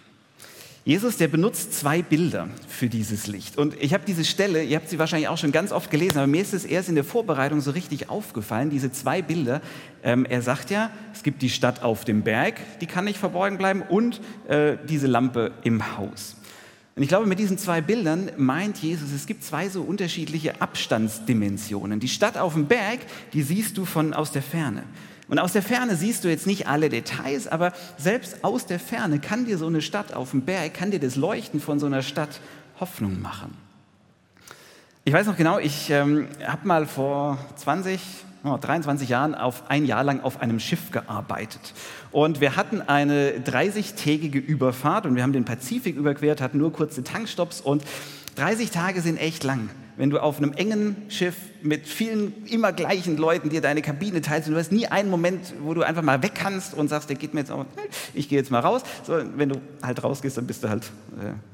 Jesus, 0.87 1.17
der 1.17 1.27
benutzt 1.27 1.75
zwei 1.75 2.01
Bilder 2.01 2.49
für 2.69 2.89
dieses 2.89 3.27
Licht. 3.27 3.59
Und 3.59 3.75
ich 3.83 3.93
habe 3.93 4.05
diese 4.07 4.25
Stelle, 4.25 4.63
ihr 4.63 4.77
habt 4.77 4.89
sie 4.89 5.01
wahrscheinlich 5.01 5.27
auch 5.27 5.37
schon 5.37 5.51
ganz 5.51 5.73
oft 5.73 5.91
gelesen, 5.91 6.19
aber 6.19 6.29
mir 6.29 6.41
ist 6.41 6.55
es 6.55 6.65
erst 6.65 6.89
in 6.89 6.95
der 6.95 7.03
Vorbereitung 7.03 7.61
so 7.61 7.73
richtig 7.73 8.09
aufgefallen, 8.09 8.71
diese 8.71 8.93
zwei 8.93 9.21
Bilder. 9.21 9.63
Ähm, 10.05 10.25
er 10.27 10.43
sagt 10.43 10.71
ja, 10.71 10.93
es 11.13 11.25
gibt 11.25 11.43
die 11.43 11.51
Stadt 11.51 11.83
auf 11.83 12.05
dem 12.05 12.23
Berg, 12.23 12.61
die 12.81 12.87
kann 12.87 13.05
nicht 13.05 13.19
verborgen 13.19 13.59
bleiben, 13.59 13.83
und 13.83 14.21
äh, 14.47 14.77
diese 14.89 15.09
Lampe 15.09 15.51
im 15.65 15.97
Haus. 15.97 16.37
Und 16.95 17.03
ich 17.03 17.09
glaube, 17.09 17.27
mit 17.27 17.41
diesen 17.41 17.59
zwei 17.59 17.81
Bildern 17.81 18.31
meint 18.37 18.79
Jesus, 18.79 19.11
es 19.11 19.27
gibt 19.27 19.43
zwei 19.43 19.69
so 19.69 19.83
unterschiedliche 19.83 20.61
Abstandsdimensionen. 20.61 21.99
Die 21.99 22.07
Stadt 22.07 22.39
auf 22.39 22.53
dem 22.53 22.67
Berg, 22.67 23.01
die 23.33 23.43
siehst 23.43 23.77
du 23.77 23.87
von 23.87 24.15
aus 24.15 24.31
der 24.31 24.43
Ferne. 24.43 24.85
Und 25.29 25.39
aus 25.39 25.53
der 25.53 25.63
Ferne 25.63 25.97
siehst 25.97 26.25
du 26.25 26.29
jetzt 26.29 26.47
nicht 26.47 26.69
alle 26.69 26.89
Details, 26.89 27.49
aber 27.49 27.73
selbst 27.99 28.45
aus 28.45 28.67
der 28.67 28.79
Ferne 28.79 29.19
kann 29.19 29.45
dir 29.45 29.59
so 29.59 29.67
eine 29.67 29.83
Stadt 29.83 30.15
auf 30.15 30.31
dem 30.31 30.43
Berg, 30.43 30.75
kann 30.75 30.91
dir 30.91 31.01
das 31.01 31.17
Leuchten 31.17 31.61
von 31.61 31.81
so 31.81 31.87
einer 31.87 32.03
Stadt 32.03 32.41
Hoffnung 32.79 33.21
machen. 33.21 33.57
Ich 35.05 35.13
weiß 35.13 35.27
noch 35.27 35.37
genau, 35.37 35.59
ich 35.59 35.91
ähm, 35.91 36.29
habe 36.45 36.67
mal 36.67 36.87
vor 36.87 37.39
20, 37.57 38.01
oh, 38.45 38.57
23 38.61 39.09
Jahren 39.09 39.35
auf 39.35 39.71
ein 39.71 39.85
Jahr 39.85 40.05
lang 40.05 40.21
auf 40.21 40.41
einem 40.41 40.61
Schiff 40.61 40.91
gearbeitet. 40.91 41.75
Und 42.13 42.41
wir 42.41 42.57
hatten 42.57 42.81
eine 42.81 43.33
30-tägige 43.39 44.39
Überfahrt 44.39 45.07
und 45.07 45.17
wir 45.17 45.23
haben 45.23 45.33
den 45.33 45.45
Pazifik 45.45 45.97
überquert, 45.97 46.41
hatten 46.41 46.59
nur 46.59 46.73
kurze 46.73 47.03
Tankstops 47.03 47.61
und 47.61 47.83
30 48.37 48.71
Tage 48.71 49.01
sind 49.01 49.17
echt 49.17 49.45
lang 49.45 49.71
wenn 49.97 50.11
du 50.11 50.23
auf 50.23 50.39
einem 50.39 50.53
engen 50.53 50.97
Schiff 51.09 51.37
mit 51.63 51.87
vielen 51.87 52.47
immer 52.47 52.73
gleichen 52.73 53.17
Leuten 53.17 53.49
dir 53.49 53.61
deine 53.61 53.83
Kabine 53.83 54.21
teilst 54.21 54.49
und 54.49 54.55
du 54.55 54.61
hast 54.61 54.73
nie 54.73 54.87
einen 54.87 55.11
Moment, 55.11 55.55
wo 55.61 55.75
du 55.75 55.83
einfach 55.83 56.03
mal 56.03 56.23
weg 56.23 56.33
kannst 56.35 56.75
und 56.75 56.89
sagst, 56.89 57.09
der 57.09 57.17
geht 57.17 57.35
mir 57.35 57.41
jetzt 57.41 57.51
auch, 57.51 57.65
ich 58.15 58.29
gehe 58.29 58.39
jetzt 58.39 58.51
mal 58.51 58.61
raus. 58.61 58.83
So, 59.05 59.15
wenn 59.37 59.49
du 59.49 59.61
halt 59.83 60.03
rausgehst, 60.03 60.37
dann 60.37 60.47
bist 60.47 60.63
du 60.63 60.69
halt 60.69 60.91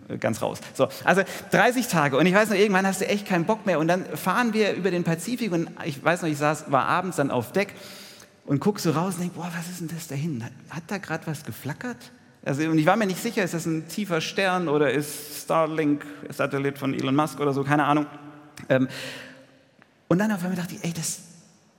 äh, 0.08 0.18
ganz 0.18 0.42
raus. 0.42 0.60
So, 0.74 0.88
also 1.04 1.22
30 1.52 1.86
Tage 1.86 2.16
und 2.16 2.26
ich 2.26 2.34
weiß 2.34 2.50
noch, 2.50 2.56
irgendwann 2.56 2.86
hast 2.86 3.00
du 3.00 3.08
echt 3.08 3.26
keinen 3.26 3.44
Bock 3.44 3.64
mehr 3.66 3.78
und 3.78 3.88
dann 3.88 4.04
fahren 4.16 4.52
wir 4.54 4.74
über 4.74 4.90
den 4.90 5.04
Pazifik 5.04 5.52
und 5.52 5.70
ich 5.84 6.02
weiß 6.02 6.22
noch, 6.22 6.28
ich 6.28 6.38
saß, 6.38 6.70
war 6.70 6.86
abends 6.86 7.16
dann 7.16 7.30
auf 7.30 7.52
Deck 7.52 7.74
und 8.44 8.60
guck 8.60 8.80
so 8.80 8.90
raus 8.90 9.14
und 9.14 9.20
denk, 9.20 9.34
boah, 9.34 9.50
was 9.56 9.68
ist 9.70 9.80
denn 9.80 9.88
das 9.88 10.08
da 10.08 10.14
hinten? 10.14 10.44
Hat, 10.70 10.82
da 10.88 10.98
gerade 10.98 11.26
was 11.26 11.44
geflackert? 11.44 11.96
Also, 12.44 12.68
und 12.68 12.78
ich 12.78 12.86
war 12.86 12.96
mir 12.96 13.06
nicht 13.06 13.22
sicher, 13.22 13.44
ist 13.44 13.54
das 13.54 13.66
ein 13.66 13.86
tiefer 13.86 14.20
Stern 14.20 14.66
oder 14.66 14.90
ist 14.90 15.44
Starlink, 15.44 16.04
Satellit 16.28 16.76
von 16.76 16.92
Elon 16.92 17.14
Musk 17.14 17.38
oder 17.38 17.52
so, 17.52 17.62
keine 17.62 17.84
Ahnung. 17.84 18.06
Ähm, 18.68 18.88
und 20.08 20.18
dann 20.18 20.30
auf 20.30 20.42
einmal 20.42 20.56
dachte 20.56 20.74
ich, 20.74 20.84
ey, 20.84 20.92
das, 20.92 21.20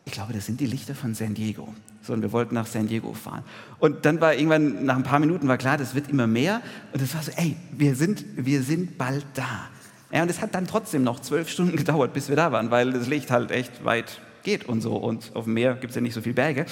ich 0.06 0.12
glaube, 0.12 0.34
das 0.34 0.46
sind 0.46 0.60
die 0.60 0.66
Lichter 0.66 0.96
von 0.96 1.14
San 1.14 1.34
Diego. 1.34 1.74
So, 2.02 2.14
und 2.14 2.22
wir 2.22 2.32
wollten 2.32 2.56
nach 2.56 2.66
San 2.66 2.88
Diego 2.88 3.14
fahren. 3.14 3.44
Und 3.80 4.06
dann 4.06 4.20
war 4.20 4.34
irgendwann, 4.34 4.86
nach 4.86 4.96
ein 4.98 5.04
paar 5.04 5.20
Minuten 5.20 5.48
war 5.48 5.58
klar, 5.58 5.78
das 5.78 5.96
wird 5.96 6.10
immer 6.10 6.28
mehr. 6.28 6.62
Und 6.92 7.02
es 7.02 7.14
war 7.16 7.24
so, 7.24 7.32
ey, 7.36 7.56
wir 7.72 7.96
sind, 7.96 8.26
wir 8.36 8.64
sind 8.64 8.98
bald 8.98 9.26
da. 9.34 9.70
Ja, 10.12 10.24
und 10.24 10.30
es 10.30 10.42
hat 10.42 10.54
dann 10.54 10.68
trotzdem 10.68 11.04
noch 11.04 11.22
zwölf 11.22 11.50
Stunden 11.50 11.78
gedauert, 11.78 12.14
bis 12.14 12.28
wir 12.28 12.36
da 12.36 12.52
waren, 12.52 12.72
weil 12.72 12.92
das 12.92 13.08
Licht 13.08 13.32
halt 13.32 13.52
echt 13.52 13.86
weit 13.86 14.20
geht 14.44 14.66
und 14.66 14.82
so. 14.82 14.96
Und 14.96 15.36
auf 15.36 15.46
dem 15.46 15.54
Meer 15.54 15.76
gibt 15.76 15.92
es 15.92 15.96
ja 15.96 16.02
nicht 16.02 16.14
so 16.14 16.22
viele 16.22 16.36
Berge. 16.36 16.66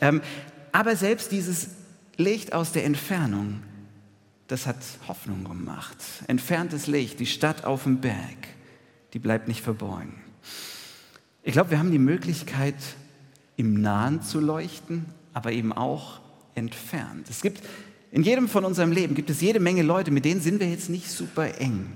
Ähm, 0.00 0.20
aber 0.70 0.96
selbst 0.96 1.32
dieses 1.32 1.70
Licht 2.16 2.52
aus 2.52 2.72
der 2.72 2.84
Entfernung, 2.84 3.62
das 4.46 4.66
hat 4.66 4.76
Hoffnung 5.08 5.44
gemacht. 5.44 5.96
Entferntes 6.28 6.86
Licht, 6.86 7.18
die 7.18 7.26
Stadt 7.26 7.64
auf 7.64 7.82
dem 7.82 8.00
Berg 8.00 8.55
die 9.12 9.18
bleibt 9.18 9.48
nicht 9.48 9.62
verborgen. 9.62 10.14
Ich 11.42 11.52
glaube, 11.52 11.70
wir 11.70 11.78
haben 11.78 11.92
die 11.92 11.98
Möglichkeit, 11.98 12.74
im 13.56 13.80
Nahen 13.80 14.22
zu 14.22 14.40
leuchten, 14.40 15.06
aber 15.32 15.52
eben 15.52 15.72
auch 15.72 16.20
entfernt. 16.54 17.28
Es 17.30 17.40
gibt 17.40 17.62
in 18.12 18.22
jedem 18.22 18.48
von 18.48 18.64
unserem 18.64 18.92
Leben 18.92 19.14
gibt 19.14 19.30
es 19.30 19.40
jede 19.40 19.60
Menge 19.60 19.82
Leute, 19.82 20.10
mit 20.10 20.24
denen 20.24 20.40
sind 20.40 20.60
wir 20.60 20.68
jetzt 20.68 20.88
nicht 20.88 21.10
super 21.10 21.60
eng. 21.60 21.92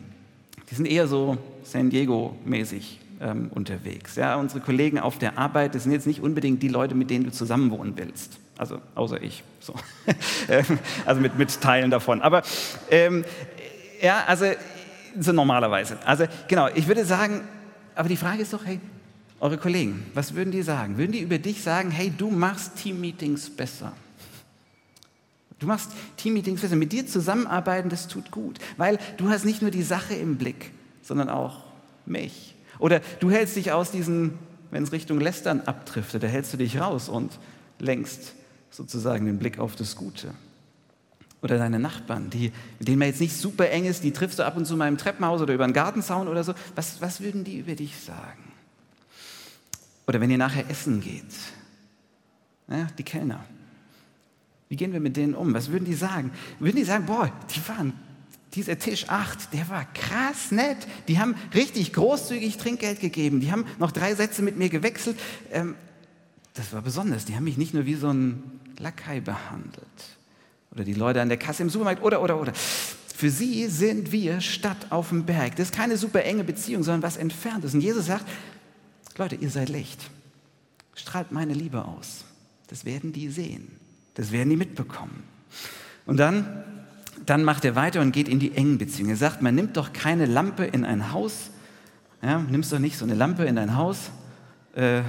Die 0.70 0.74
sind 0.74 0.86
eher 0.86 1.06
so 1.06 1.38
San 1.62 1.90
Diego-mäßig 1.90 3.00
ähm, 3.20 3.50
unterwegs. 3.54 4.16
Ja, 4.16 4.36
unsere 4.36 4.60
Kollegen 4.60 4.98
auf 4.98 5.18
der 5.18 5.38
Arbeit, 5.38 5.74
das 5.74 5.84
sind 5.84 5.92
jetzt 5.92 6.06
nicht 6.06 6.20
unbedingt 6.20 6.62
die 6.62 6.68
Leute, 6.68 6.94
mit 6.94 7.10
denen 7.10 7.24
du 7.24 7.32
zusammenwohnen 7.32 7.94
willst. 7.96 8.38
Also 8.58 8.78
außer 8.94 9.22
ich. 9.22 9.42
So. 9.60 9.74
also 11.06 11.20
mit, 11.20 11.38
mit 11.38 11.60
Teilen 11.60 11.90
davon. 11.90 12.20
Aber 12.22 12.42
ähm, 12.90 13.24
ja, 14.02 14.24
also 14.26 14.46
so 15.18 15.32
normalerweise. 15.32 15.98
Also 16.04 16.24
genau, 16.48 16.68
ich 16.74 16.86
würde 16.86 17.04
sagen, 17.04 17.42
aber 17.94 18.08
die 18.08 18.16
Frage 18.16 18.42
ist 18.42 18.52
doch, 18.52 18.64
hey, 18.64 18.80
eure 19.40 19.58
Kollegen, 19.58 20.06
was 20.14 20.34
würden 20.34 20.50
die 20.50 20.62
sagen? 20.62 20.98
Würden 20.98 21.12
die 21.12 21.20
über 21.20 21.38
dich 21.38 21.62
sagen, 21.62 21.90
hey, 21.90 22.12
du 22.16 22.30
machst 22.30 22.76
Teammeetings 22.76 23.50
besser? 23.50 23.92
Du 25.58 25.66
machst 25.66 25.90
Teammeetings 26.16 26.60
besser. 26.60 26.76
Mit 26.76 26.92
dir 26.92 27.06
zusammenarbeiten, 27.06 27.88
das 27.88 28.08
tut 28.08 28.30
gut, 28.30 28.58
weil 28.76 28.98
du 29.16 29.28
hast 29.28 29.44
nicht 29.44 29.62
nur 29.62 29.70
die 29.70 29.82
Sache 29.82 30.14
im 30.14 30.36
Blick, 30.36 30.72
sondern 31.02 31.28
auch 31.28 31.64
mich. 32.06 32.54
Oder 32.78 33.00
du 33.20 33.30
hältst 33.30 33.56
dich 33.56 33.72
aus 33.72 33.90
diesen, 33.90 34.38
wenn 34.70 34.82
es 34.82 34.92
Richtung 34.92 35.20
Lästern 35.20 35.62
abdriftet, 35.62 36.22
da 36.22 36.26
hältst 36.26 36.52
du 36.52 36.56
dich 36.56 36.80
raus 36.80 37.08
und 37.08 37.38
lenkst 37.78 38.34
sozusagen 38.70 39.26
den 39.26 39.38
Blick 39.38 39.58
auf 39.58 39.76
das 39.76 39.96
Gute. 39.96 40.32
Oder 41.42 41.56
deine 41.56 41.78
Nachbarn, 41.78 42.28
die, 42.28 42.52
mit 42.78 42.88
denen 42.88 42.98
man 42.98 43.08
jetzt 43.08 43.20
nicht 43.20 43.34
super 43.34 43.70
eng 43.70 43.86
ist, 43.86 44.04
die 44.04 44.12
triffst 44.12 44.38
du 44.38 44.44
ab 44.44 44.56
und 44.56 44.66
zu 44.66 44.76
mal 44.76 44.88
im 44.88 44.98
Treppenhaus 44.98 45.40
oder 45.40 45.54
über 45.54 45.64
einen 45.64 45.72
Gartenzaun 45.72 46.28
oder 46.28 46.44
so. 46.44 46.54
Was, 46.74 47.00
was 47.00 47.20
würden 47.20 47.44
die 47.44 47.58
über 47.58 47.74
dich 47.74 47.96
sagen? 47.96 48.44
Oder 50.06 50.20
wenn 50.20 50.30
ihr 50.30 50.38
nachher 50.38 50.68
essen 50.68 51.00
geht, 51.00 51.32
ja, 52.68 52.88
die 52.98 53.02
Kellner. 53.02 53.44
Wie 54.68 54.76
gehen 54.76 54.92
wir 54.92 55.00
mit 55.00 55.16
denen 55.16 55.34
um? 55.34 55.54
Was 55.54 55.70
würden 55.70 55.84
die 55.84 55.94
sagen? 55.94 56.30
Würden 56.58 56.76
die 56.76 56.84
sagen, 56.84 57.06
boah, 57.06 57.32
die 57.54 57.68
waren, 57.68 57.92
dieser 58.54 58.78
Tisch 58.78 59.08
8, 59.08 59.52
der 59.52 59.68
war 59.68 59.84
krass 59.94 60.50
nett. 60.50 60.78
Die 61.08 61.18
haben 61.18 61.34
richtig 61.54 61.92
großzügig 61.92 62.56
Trinkgeld 62.56 63.00
gegeben. 63.00 63.40
Die 63.40 63.50
haben 63.50 63.64
noch 63.78 63.92
drei 63.92 64.14
Sätze 64.14 64.42
mit 64.42 64.56
mir 64.56 64.68
gewechselt. 64.68 65.18
Ähm, 65.52 65.74
das 66.54 66.72
war 66.72 66.82
besonders. 66.82 67.24
Die 67.24 67.34
haben 67.34 67.44
mich 67.44 67.56
nicht 67.56 67.74
nur 67.74 67.86
wie 67.86 67.94
so 67.94 68.10
ein 68.10 68.42
Lakai 68.78 69.20
behandelt. 69.20 69.86
Oder 70.72 70.84
die 70.84 70.94
Leute 70.94 71.20
an 71.20 71.28
der 71.28 71.38
Kasse 71.38 71.62
im 71.62 71.70
Supermarkt 71.70 72.02
oder, 72.02 72.22
oder, 72.22 72.40
oder. 72.40 72.52
Für 72.54 73.30
sie 73.30 73.66
sind 73.66 74.12
wir 74.12 74.40
Stadt 74.40 74.90
auf 74.90 75.10
dem 75.10 75.24
Berg. 75.26 75.56
Das 75.56 75.66
ist 75.68 75.74
keine 75.74 75.96
super 75.96 76.24
enge 76.24 76.44
Beziehung, 76.44 76.82
sondern 76.82 77.02
was 77.02 77.16
entfernt 77.16 77.64
ist. 77.64 77.74
Und 77.74 77.80
Jesus 77.80 78.06
sagt, 78.06 78.24
Leute, 79.18 79.34
ihr 79.34 79.50
seid 79.50 79.68
Licht. 79.68 80.00
Strahlt 80.94 81.32
meine 81.32 81.52
Liebe 81.52 81.84
aus. 81.84 82.24
Das 82.68 82.84
werden 82.84 83.12
die 83.12 83.28
sehen. 83.28 83.68
Das 84.14 84.32
werden 84.32 84.48
die 84.48 84.56
mitbekommen. 84.56 85.22
Und 86.06 86.16
dann, 86.16 86.64
dann 87.26 87.44
macht 87.44 87.64
er 87.64 87.74
weiter 87.74 88.00
und 88.00 88.12
geht 88.12 88.28
in 88.28 88.38
die 88.38 88.52
engen 88.52 88.78
Beziehungen. 88.78 89.10
Er 89.10 89.16
sagt, 89.16 89.42
man 89.42 89.54
nimmt 89.54 89.76
doch 89.76 89.92
keine 89.92 90.26
Lampe 90.26 90.64
in 90.64 90.84
ein 90.84 91.12
Haus. 91.12 91.50
Ja, 92.22 92.38
nimmst 92.38 92.72
doch 92.72 92.78
nicht 92.78 92.96
so 92.96 93.04
eine 93.04 93.14
Lampe 93.14 93.44
in 93.44 93.56
dein 93.56 93.76
Haus 93.76 94.10
äh, 94.74 95.02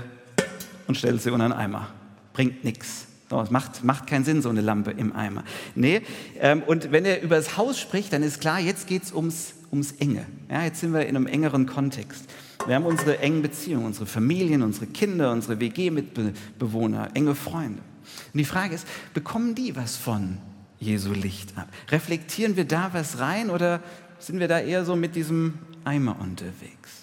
und 0.87 0.97
stellst 0.97 1.23
sie 1.23 1.31
unter 1.31 1.45
einen 1.45 1.53
Eimer. 1.53 1.87
Bringt 2.33 2.63
nichts. 2.63 3.07
Es 3.39 3.51
macht, 3.51 3.83
macht 3.83 4.07
keinen 4.07 4.25
Sinn, 4.25 4.41
so 4.41 4.49
eine 4.49 4.61
Lampe 4.61 4.91
im 4.91 5.15
Eimer. 5.15 5.43
Nee, 5.75 6.01
ähm, 6.39 6.63
und 6.63 6.91
wenn 6.91 7.05
er 7.05 7.21
über 7.21 7.35
das 7.35 7.57
Haus 7.57 7.79
spricht, 7.79 8.11
dann 8.11 8.23
ist 8.23 8.41
klar, 8.41 8.59
jetzt 8.59 8.87
geht 8.87 9.03
es 9.03 9.13
ums, 9.13 9.53
ums 9.71 9.93
Enge. 9.93 10.25
Ja, 10.49 10.63
jetzt 10.63 10.81
sind 10.81 10.93
wir 10.93 11.05
in 11.05 11.15
einem 11.15 11.27
engeren 11.27 11.65
Kontext. 11.65 12.25
Wir 12.67 12.75
haben 12.75 12.85
unsere 12.85 13.19
engen 13.19 13.41
Beziehungen, 13.41 13.85
unsere 13.85 14.05
Familien, 14.05 14.61
unsere 14.61 14.85
Kinder, 14.87 15.31
unsere 15.31 15.59
WG-Mitbewohner, 15.59 17.09
enge 17.13 17.35
Freunde. 17.35 17.81
Und 18.33 18.37
die 18.37 18.45
Frage 18.45 18.75
ist, 18.75 18.87
bekommen 19.13 19.55
die 19.55 19.75
was 19.75 19.95
von 19.95 20.37
Jesu 20.79 21.13
Licht 21.13 21.57
ab? 21.57 21.67
Reflektieren 21.89 22.55
wir 22.55 22.65
da 22.65 22.89
was 22.93 23.19
rein 23.19 23.49
oder 23.49 23.81
sind 24.19 24.39
wir 24.39 24.47
da 24.47 24.59
eher 24.59 24.85
so 24.85 24.95
mit 24.95 25.15
diesem 25.15 25.55
Eimer 25.83 26.19
unterwegs? 26.19 27.00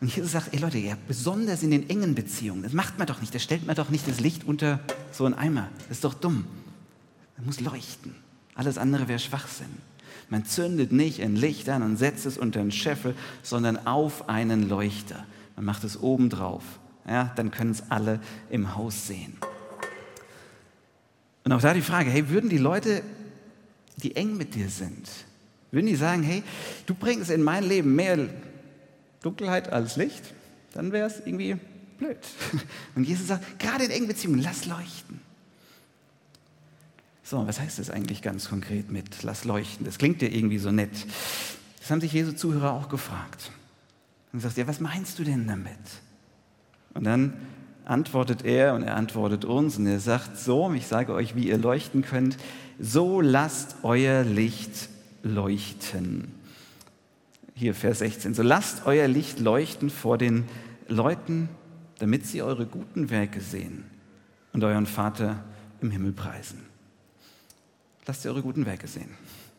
Und 0.00 0.14
Jesus 0.14 0.32
sagt, 0.32 0.52
ey 0.52 0.58
Leute, 0.58 0.78
ja, 0.78 0.96
besonders 1.08 1.62
in 1.62 1.70
den 1.70 1.88
engen 1.88 2.14
Beziehungen, 2.14 2.62
das 2.62 2.72
macht 2.72 2.98
man 2.98 3.06
doch 3.06 3.20
nicht, 3.20 3.34
da 3.34 3.38
stellt 3.38 3.66
man 3.66 3.76
doch 3.76 3.88
nicht 3.88 4.06
das 4.06 4.20
Licht 4.20 4.44
unter 4.44 4.80
so 5.10 5.24
einen 5.24 5.34
Eimer. 5.34 5.68
Das 5.88 5.98
ist 5.98 6.04
doch 6.04 6.14
dumm. 6.14 6.44
Man 7.36 7.46
muss 7.46 7.60
leuchten. 7.60 8.14
Alles 8.54 8.78
andere 8.78 9.08
wäre 9.08 9.18
Schwachsinn. 9.18 9.68
Man 10.28 10.44
zündet 10.44 10.92
nicht 10.92 11.22
ein 11.22 11.36
Licht 11.36 11.68
an 11.68 11.82
und 11.82 11.96
setzt 11.96 12.26
es 12.26 12.36
unter 12.36 12.60
einen 12.60 12.72
Scheffel, 12.72 13.14
sondern 13.42 13.86
auf 13.86 14.28
einen 14.28 14.68
Leuchter. 14.68 15.24
Man 15.54 15.64
macht 15.64 15.84
es 15.84 15.98
oben 16.00 16.30
drauf. 16.30 16.62
Ja, 17.06 17.32
dann 17.36 17.50
können 17.50 17.70
es 17.70 17.90
alle 17.90 18.20
im 18.50 18.74
Haus 18.74 19.06
sehen. 19.06 19.36
Und 21.44 21.52
auch 21.52 21.60
da 21.60 21.72
die 21.72 21.82
Frage, 21.82 22.10
hey, 22.10 22.28
würden 22.28 22.50
die 22.50 22.58
Leute, 22.58 23.02
die 23.98 24.16
eng 24.16 24.36
mit 24.36 24.56
dir 24.56 24.68
sind, 24.68 25.08
würden 25.70 25.86
die 25.86 25.94
sagen, 25.94 26.24
hey, 26.24 26.42
du 26.86 26.94
bringst 26.94 27.30
in 27.30 27.42
mein 27.42 27.62
Leben 27.62 27.94
mehr 27.94 28.28
Dunkelheit 29.26 29.72
als 29.72 29.96
Licht, 29.96 30.22
dann 30.72 30.92
wäre 30.92 31.08
es 31.08 31.18
irgendwie 31.18 31.56
blöd. 31.98 32.18
Und 32.94 33.04
Jesus 33.04 33.26
sagt, 33.26 33.58
gerade 33.58 33.84
in 33.84 33.90
engen 33.90 34.06
Beziehungen, 34.06 34.40
lass 34.40 34.66
leuchten. 34.66 35.20
So, 37.24 37.44
was 37.44 37.58
heißt 37.58 37.80
das 37.80 37.90
eigentlich 37.90 38.22
ganz 38.22 38.48
konkret 38.48 38.92
mit 38.92 39.24
lass 39.24 39.44
leuchten? 39.44 39.84
Das 39.84 39.98
klingt 39.98 40.22
ja 40.22 40.28
irgendwie 40.28 40.58
so 40.58 40.70
nett. 40.70 40.92
Das 41.80 41.90
haben 41.90 42.00
sich 42.00 42.12
Jesu 42.12 42.32
Zuhörer 42.32 42.72
auch 42.72 42.88
gefragt. 42.88 43.50
Und 44.32 44.40
sagt, 44.40 44.56
ja, 44.58 44.68
was 44.68 44.78
meinst 44.78 45.18
du 45.18 45.24
denn 45.24 45.48
damit? 45.48 45.76
Und 46.94 47.02
dann 47.02 47.34
antwortet 47.84 48.44
er 48.44 48.74
und 48.74 48.84
er 48.84 48.94
antwortet 48.94 49.44
uns 49.44 49.76
und 49.76 49.88
er 49.88 49.98
sagt 49.98 50.38
so, 50.38 50.72
ich 50.72 50.86
sage 50.86 51.12
euch, 51.12 51.34
wie 51.34 51.48
ihr 51.48 51.58
leuchten 51.58 52.02
könnt, 52.02 52.36
so 52.78 53.20
lasst 53.20 53.76
euer 53.82 54.22
Licht 54.22 54.88
leuchten 55.24 56.35
hier 57.56 57.74
Vers 57.74 58.00
16, 58.00 58.34
so 58.34 58.42
lasst 58.42 58.84
euer 58.84 59.08
Licht 59.08 59.40
leuchten 59.40 59.88
vor 59.88 60.18
den 60.18 60.44
Leuten, 60.88 61.48
damit 61.98 62.26
sie 62.26 62.42
eure 62.42 62.66
guten 62.66 63.08
Werke 63.08 63.40
sehen 63.40 63.84
und 64.52 64.62
euren 64.62 64.86
Vater 64.86 65.42
im 65.80 65.90
Himmel 65.90 66.12
preisen. 66.12 66.62
Lasst 68.06 68.22
sie 68.22 68.28
eure 68.28 68.42
guten 68.42 68.66
Werke 68.66 68.86
sehen. 68.86 69.08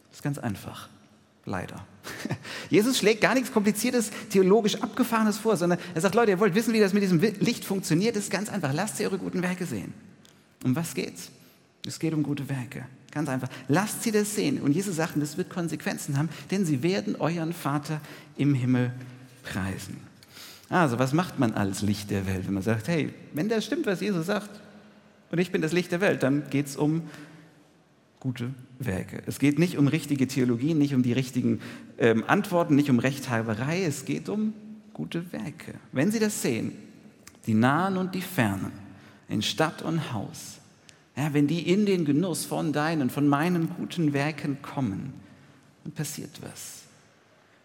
Das 0.09 0.19
ist 0.19 0.23
ganz 0.23 0.37
einfach. 0.37 0.89
Leider. 1.45 1.85
Jesus 2.69 2.97
schlägt 2.97 3.21
gar 3.21 3.33
nichts 3.33 3.51
Kompliziertes, 3.51 4.11
theologisch 4.29 4.81
Abgefahrenes 4.81 5.37
vor, 5.37 5.57
sondern 5.57 5.79
er 5.95 6.01
sagt, 6.01 6.13
Leute, 6.13 6.31
ihr 6.31 6.39
wollt 6.39 6.55
wissen, 6.55 6.73
wie 6.73 6.79
das 6.79 6.93
mit 6.93 7.01
diesem 7.01 7.19
Licht 7.19 7.65
funktioniert, 7.65 8.15
das 8.15 8.25
ist 8.25 8.31
ganz 8.31 8.49
einfach. 8.49 8.73
Lasst 8.73 8.97
sie 8.97 9.05
eure 9.05 9.17
guten 9.17 9.41
Werke 9.41 9.65
sehen. 9.65 9.93
Um 10.63 10.75
was 10.75 10.93
geht's? 10.93 11.31
Es 11.85 11.99
geht 11.99 12.13
um 12.13 12.21
gute 12.21 12.47
Werke. 12.49 12.85
Ganz 13.17 13.29
einfach. 13.29 13.49
Lasst 13.67 14.03
sie 14.03 14.11
das 14.11 14.35
sehen. 14.35 14.61
Und 14.61 14.73
Jesus 14.73 14.97
sagt, 14.97 15.13
das 15.19 15.37
wird 15.37 15.49
Konsequenzen 15.49 16.19
haben, 16.19 16.29
denn 16.51 16.67
sie 16.67 16.83
werden 16.83 17.15
euren 17.15 17.51
Vater 17.51 17.99
im 18.37 18.53
Himmel 18.53 18.91
preisen. 19.41 19.97
Also, 20.69 20.99
was 20.99 21.13
macht 21.13 21.39
man 21.39 21.53
als 21.55 21.81
Licht 21.81 22.11
der 22.11 22.27
Welt, 22.27 22.45
wenn 22.45 22.53
man 22.53 22.61
sagt, 22.61 22.87
hey, 22.87 23.11
wenn 23.33 23.49
das 23.49 23.65
stimmt, 23.65 23.87
was 23.87 24.01
Jesus 24.01 24.27
sagt, 24.27 24.61
und 25.31 25.39
ich 25.39 25.51
bin 25.51 25.63
das 25.63 25.73
Licht 25.73 25.91
der 25.91 25.99
Welt, 25.99 26.21
dann 26.21 26.47
geht 26.51 26.67
es 26.67 26.75
um 26.75 27.09
gute 28.19 28.51
Werke. 28.77 29.23
Es 29.25 29.39
geht 29.39 29.57
nicht 29.57 29.79
um 29.79 29.87
richtige 29.87 30.27
Theologie, 30.27 30.75
nicht 30.75 30.93
um 30.93 31.01
die 31.01 31.13
richtigen 31.13 31.59
ähm, 31.97 32.23
Antworten, 32.27 32.75
nicht 32.75 32.91
um 32.91 32.99
Rechthaberei, 32.99 33.83
es 33.83 34.05
geht 34.05 34.29
um 34.29 34.53
gute 34.93 35.31
Werke. 35.33 35.73
Wenn 35.91 36.11
Sie 36.11 36.19
das 36.19 36.43
sehen, 36.43 36.73
die 37.47 37.55
Nahen 37.55 37.97
und 37.97 38.13
die 38.13 38.21
Fernen, 38.21 38.73
in 39.27 39.41
Stadt 39.41 39.81
und 39.81 40.13
Haus, 40.13 40.59
ja, 41.17 41.33
wenn 41.33 41.47
die 41.47 41.67
in 41.67 41.85
den 41.87 42.05
Genuss 42.05 42.45
von 42.45 42.71
deinen, 42.71 43.09
von 43.09 43.27
meinen 43.27 43.69
guten 43.69 44.13
Werken 44.13 44.61
kommen, 44.61 45.13
dann 45.83 45.91
passiert 45.93 46.39
was. 46.41 46.83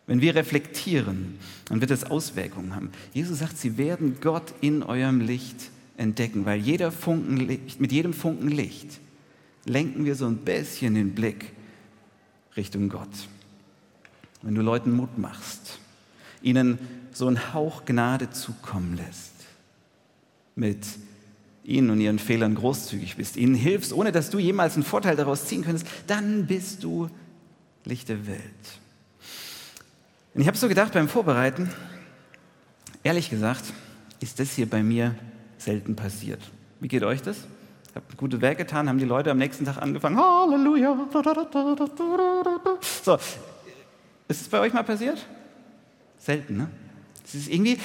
Wenn 0.06 0.20
wir 0.20 0.34
reflektieren, 0.34 1.38
dann 1.66 1.80
wird 1.80 1.90
es 1.90 2.04
Auswirkungen 2.04 2.74
haben. 2.74 2.90
Jesus 3.12 3.40
sagt, 3.40 3.58
sie 3.58 3.76
werden 3.76 4.16
Gott 4.20 4.54
in 4.62 4.82
eurem 4.82 5.20
Licht 5.20 5.70
entdecken, 5.96 6.46
weil 6.46 6.60
jeder 6.60 6.90
Funken 6.90 7.36
Licht, 7.36 7.78
mit 7.78 7.92
jedem 7.92 8.14
Funken 8.14 8.48
Licht 8.48 9.00
lenken 9.66 10.06
wir 10.06 10.14
so 10.14 10.26
ein 10.26 10.38
bisschen 10.38 10.94
den 10.94 11.14
Blick 11.14 11.52
Richtung 12.56 12.88
Gott. 12.88 13.28
Wenn 14.40 14.54
du 14.54 14.62
Leuten 14.62 14.92
Mut 14.92 15.18
machst, 15.18 15.78
ihnen 16.42 16.78
so 17.12 17.26
einen 17.26 17.52
Hauch 17.52 17.84
Gnade 17.84 18.30
zukommen 18.30 18.96
lässt, 18.96 19.32
mit 20.56 20.84
ihnen 21.64 21.90
und 21.90 22.00
ihren 22.00 22.18
Fehlern 22.18 22.54
großzügig 22.54 23.16
bist, 23.16 23.36
ihnen 23.36 23.54
hilfst, 23.54 23.92
ohne 23.92 24.12
dass 24.12 24.30
du 24.30 24.38
jemals 24.38 24.74
einen 24.74 24.84
Vorteil 24.84 25.16
daraus 25.16 25.46
ziehen 25.46 25.64
könntest, 25.64 25.86
dann 26.06 26.46
bist 26.46 26.82
du 26.82 27.08
Licht 27.84 28.08
der 28.08 28.26
Welt. 28.26 28.40
Und 30.34 30.40
ich 30.40 30.46
habe 30.46 30.56
so 30.56 30.68
gedacht 30.68 30.92
beim 30.92 31.08
Vorbereiten, 31.08 31.70
ehrlich 33.02 33.30
gesagt, 33.30 33.64
ist 34.20 34.40
das 34.40 34.52
hier 34.52 34.68
bei 34.68 34.82
mir 34.82 35.14
selten 35.58 35.94
passiert. 35.94 36.40
Wie 36.80 36.88
geht 36.88 37.02
euch 37.02 37.22
das? 37.22 37.36
Ich 37.90 37.96
habe 37.96 38.06
gute 38.16 38.40
Werke 38.40 38.64
getan, 38.64 38.88
haben 38.88 38.98
die 38.98 39.04
Leute 39.04 39.30
am 39.30 39.38
nächsten 39.38 39.64
Tag 39.64 39.76
angefangen, 39.76 40.16
Halleluja. 40.16 41.08
So, 43.04 43.18
ist 44.28 44.40
es 44.40 44.48
bei 44.48 44.60
euch 44.60 44.72
mal 44.72 44.82
passiert? 44.82 45.26
Selten, 46.18 46.56
ne? 46.56 46.70
Es 47.24 47.34
ist 47.34 47.48
irgendwie, 47.48 47.78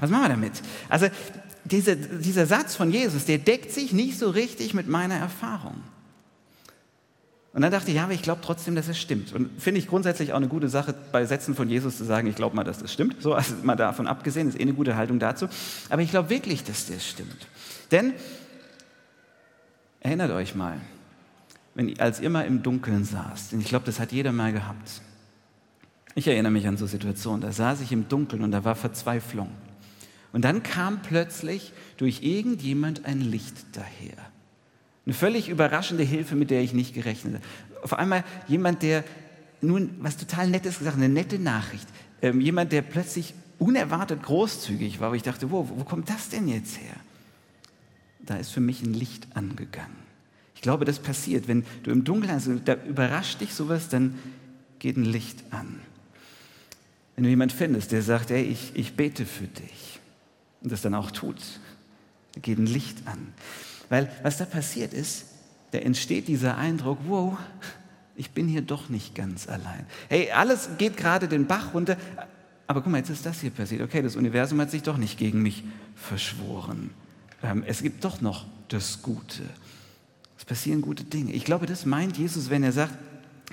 was 0.00 0.10
machen 0.10 0.24
wir 0.24 0.28
damit? 0.30 0.52
Also 0.88 1.06
diese, 1.70 1.96
dieser 1.96 2.46
Satz 2.46 2.74
von 2.74 2.90
Jesus, 2.90 3.24
der 3.24 3.38
deckt 3.38 3.72
sich 3.72 3.92
nicht 3.92 4.18
so 4.18 4.30
richtig 4.30 4.74
mit 4.74 4.88
meiner 4.88 5.16
Erfahrung. 5.16 5.82
Und 7.52 7.62
dann 7.62 7.72
dachte 7.72 7.88
ich, 7.88 7.96
ja, 7.96 8.04
aber 8.04 8.12
ich 8.12 8.20
glaube 8.20 8.42
trotzdem, 8.44 8.74
dass 8.74 8.86
es 8.86 8.98
stimmt. 8.98 9.32
Und 9.32 9.50
finde 9.60 9.80
ich 9.80 9.88
grundsätzlich 9.88 10.32
auch 10.32 10.36
eine 10.36 10.48
gute 10.48 10.68
Sache, 10.68 10.94
bei 11.10 11.24
Sätzen 11.24 11.54
von 11.54 11.70
Jesus 11.70 11.96
zu 11.96 12.04
sagen, 12.04 12.28
ich 12.28 12.36
glaube 12.36 12.54
mal, 12.54 12.64
dass 12.64 12.80
das 12.80 12.92
stimmt. 12.92 13.22
So, 13.22 13.32
also 13.32 13.54
mal 13.62 13.76
davon 13.76 14.06
abgesehen, 14.06 14.46
ist 14.46 14.58
eh 14.58 14.62
eine 14.62 14.74
gute 14.74 14.94
Haltung 14.94 15.18
dazu. 15.18 15.48
Aber 15.88 16.02
ich 16.02 16.10
glaube 16.10 16.28
wirklich, 16.28 16.64
dass 16.64 16.86
das 16.86 17.06
stimmt. 17.06 17.46
Denn, 17.90 18.12
erinnert 20.00 20.32
euch 20.32 20.54
mal, 20.54 20.78
wenn, 21.74 21.98
als 21.98 22.20
ihr 22.20 22.28
mal 22.28 22.42
im 22.42 22.62
Dunkeln 22.62 23.04
saßt, 23.04 23.54
und 23.54 23.60
ich 23.60 23.68
glaube, 23.68 23.86
das 23.86 24.00
hat 24.00 24.12
jeder 24.12 24.32
mal 24.32 24.52
gehabt. 24.52 25.00
Ich 26.14 26.28
erinnere 26.28 26.52
mich 26.52 26.68
an 26.68 26.76
so 26.76 26.86
Situationen, 26.86 27.40
da 27.40 27.52
saß 27.52 27.80
ich 27.80 27.90
im 27.90 28.06
Dunkeln 28.06 28.42
und 28.42 28.50
da 28.50 28.64
war 28.64 28.74
Verzweiflung. 28.74 29.48
Und 30.36 30.42
dann 30.42 30.62
kam 30.62 31.00
plötzlich 31.00 31.72
durch 31.96 32.22
irgendjemand 32.22 33.06
ein 33.06 33.22
Licht 33.22 33.54
daher. 33.72 34.18
Eine 35.06 35.14
völlig 35.14 35.48
überraschende 35.48 36.02
Hilfe, 36.04 36.34
mit 36.34 36.50
der 36.50 36.60
ich 36.60 36.74
nicht 36.74 36.92
gerechnet 36.92 37.36
habe. 37.36 37.44
Auf 37.82 37.94
einmal 37.94 38.22
jemand, 38.46 38.82
der 38.82 39.02
nun 39.62 39.96
was 39.98 40.18
total 40.18 40.50
Nettes 40.50 40.78
gesagt 40.78 40.98
hat, 40.98 41.02
eine 41.02 41.10
nette 41.10 41.38
Nachricht. 41.38 41.88
Ähm, 42.20 42.42
jemand, 42.42 42.72
der 42.72 42.82
plötzlich 42.82 43.32
unerwartet 43.58 44.22
großzügig 44.24 45.00
war, 45.00 45.10
wo 45.10 45.14
ich 45.14 45.22
dachte, 45.22 45.50
wo, 45.50 45.70
wo 45.74 45.84
kommt 45.84 46.10
das 46.10 46.28
denn 46.28 46.48
jetzt 46.48 46.76
her? 46.82 46.96
Da 48.20 48.36
ist 48.36 48.50
für 48.50 48.60
mich 48.60 48.82
ein 48.82 48.92
Licht 48.92 49.28
angegangen. 49.32 49.96
Ich 50.54 50.60
glaube, 50.60 50.84
das 50.84 50.98
passiert, 50.98 51.48
wenn 51.48 51.64
du 51.82 51.90
im 51.92 52.04
Dunkeln, 52.04 52.34
also 52.34 52.56
da 52.62 52.74
überrascht 52.86 53.40
dich 53.40 53.54
sowas, 53.54 53.88
dann 53.88 54.18
geht 54.80 54.98
ein 54.98 55.06
Licht 55.06 55.44
an. 55.50 55.80
Wenn 57.14 57.24
du 57.24 57.30
jemanden 57.30 57.56
findest, 57.56 57.90
der 57.90 58.02
sagt, 58.02 58.30
ey, 58.30 58.42
ich, 58.42 58.72
ich 58.74 58.96
bete 58.96 59.24
für 59.24 59.46
dich 59.46 59.95
und 60.62 60.72
das 60.72 60.82
dann 60.82 60.94
auch 60.94 61.10
tut, 61.10 61.36
da 62.34 62.40
geht 62.40 62.58
ein 62.58 62.66
Licht 62.66 63.06
an. 63.06 63.32
Weil 63.88 64.10
was 64.22 64.38
da 64.38 64.44
passiert 64.44 64.92
ist, 64.92 65.26
da 65.70 65.78
entsteht 65.78 66.28
dieser 66.28 66.56
Eindruck, 66.56 66.98
wow, 67.06 67.38
ich 68.16 68.30
bin 68.30 68.48
hier 68.48 68.62
doch 68.62 68.88
nicht 68.88 69.14
ganz 69.14 69.48
allein. 69.48 69.86
Hey, 70.08 70.30
alles 70.30 70.70
geht 70.78 70.96
gerade 70.96 71.28
den 71.28 71.46
Bach 71.46 71.74
runter, 71.74 71.96
aber 72.66 72.82
guck 72.82 72.90
mal, 72.90 72.98
jetzt 72.98 73.10
ist 73.10 73.26
das 73.26 73.40
hier 73.40 73.50
passiert. 73.50 73.82
Okay, 73.82 74.02
das 74.02 74.16
Universum 74.16 74.60
hat 74.60 74.70
sich 74.70 74.82
doch 74.82 74.96
nicht 74.96 75.18
gegen 75.18 75.42
mich 75.42 75.64
verschworen. 75.94 76.90
Ähm, 77.42 77.62
es 77.66 77.82
gibt 77.82 78.04
doch 78.04 78.20
noch 78.20 78.46
das 78.68 79.02
Gute. 79.02 79.42
Es 80.38 80.44
passieren 80.44 80.82
gute 80.82 81.04
Dinge. 81.04 81.32
Ich 81.32 81.44
glaube, 81.44 81.66
das 81.66 81.86
meint 81.86 82.16
Jesus, 82.16 82.50
wenn 82.50 82.62
er 82.62 82.72
sagt, 82.72 82.94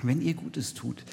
wenn 0.02 0.20
ihr 0.20 0.34
Gutes 0.34 0.74
tut, 0.74 1.04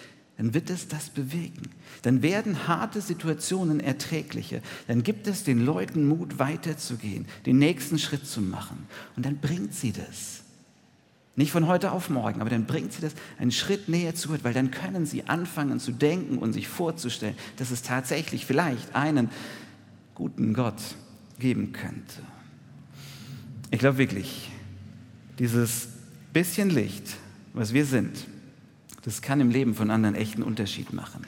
dann 0.42 0.56
wird 0.56 0.72
es 0.72 0.88
das 0.88 1.12
bewegen. 1.12 1.70
Dann 2.02 2.24
werden 2.24 2.68
harte 2.68 3.00
Situationen 3.00 3.80
erträglicher. 3.80 4.62
Dann 4.88 5.04
gibt 5.04 5.28
es 5.28 5.44
den 5.44 5.64
Leuten 5.64 6.08
Mut, 6.08 6.40
weiterzugehen, 6.40 7.28
den 7.46 7.60
nächsten 7.60 8.00
Schritt 8.00 8.26
zu 8.26 8.42
machen. 8.42 8.88
Und 9.16 9.28
dann 9.28 9.38
bringt 9.38 9.76
sie 9.76 9.92
das. 9.92 10.42
Nicht 11.36 11.52
von 11.52 11.68
heute 11.68 11.92
auf 11.92 12.10
morgen, 12.10 12.42
aber 12.42 12.50
dann 12.50 12.66
bringt 12.66 12.92
sie 12.92 13.02
das 13.02 13.14
einen 13.38 13.52
Schritt 13.52 13.88
näher 13.88 14.16
zu 14.16 14.30
Gott, 14.30 14.44
weil 14.44 14.56
dann 14.56 14.72
können 14.72 15.06
sie 15.06 15.28
anfangen 15.28 15.80
zu 15.80 15.92
denken 15.92 16.40
und 16.40 16.54
sich 16.54 16.68
vorzustellen, 16.68 17.36
dass 17.58 17.70
es 17.70 17.84
tatsächlich 17.84 18.48
vielleicht 18.48 18.96
einen 18.96 19.30
guten 20.16 20.56
Gott 20.56 20.82
geben 21.38 21.72
könnte. 21.72 22.24
Ich 23.70 23.78
glaube 23.78 24.00
wirklich, 24.00 24.50
dieses 25.38 25.90
bisschen 26.34 26.72
Licht, 26.72 27.18
was 27.54 27.76
wir 27.76 27.86
sind, 27.86 28.26
das 29.04 29.22
kann 29.22 29.40
im 29.40 29.50
Leben 29.50 29.76
von 29.76 29.90
anderen 29.90 30.16
echten 30.16 30.44
Unterschied 30.44 30.94
machen. 30.94 31.26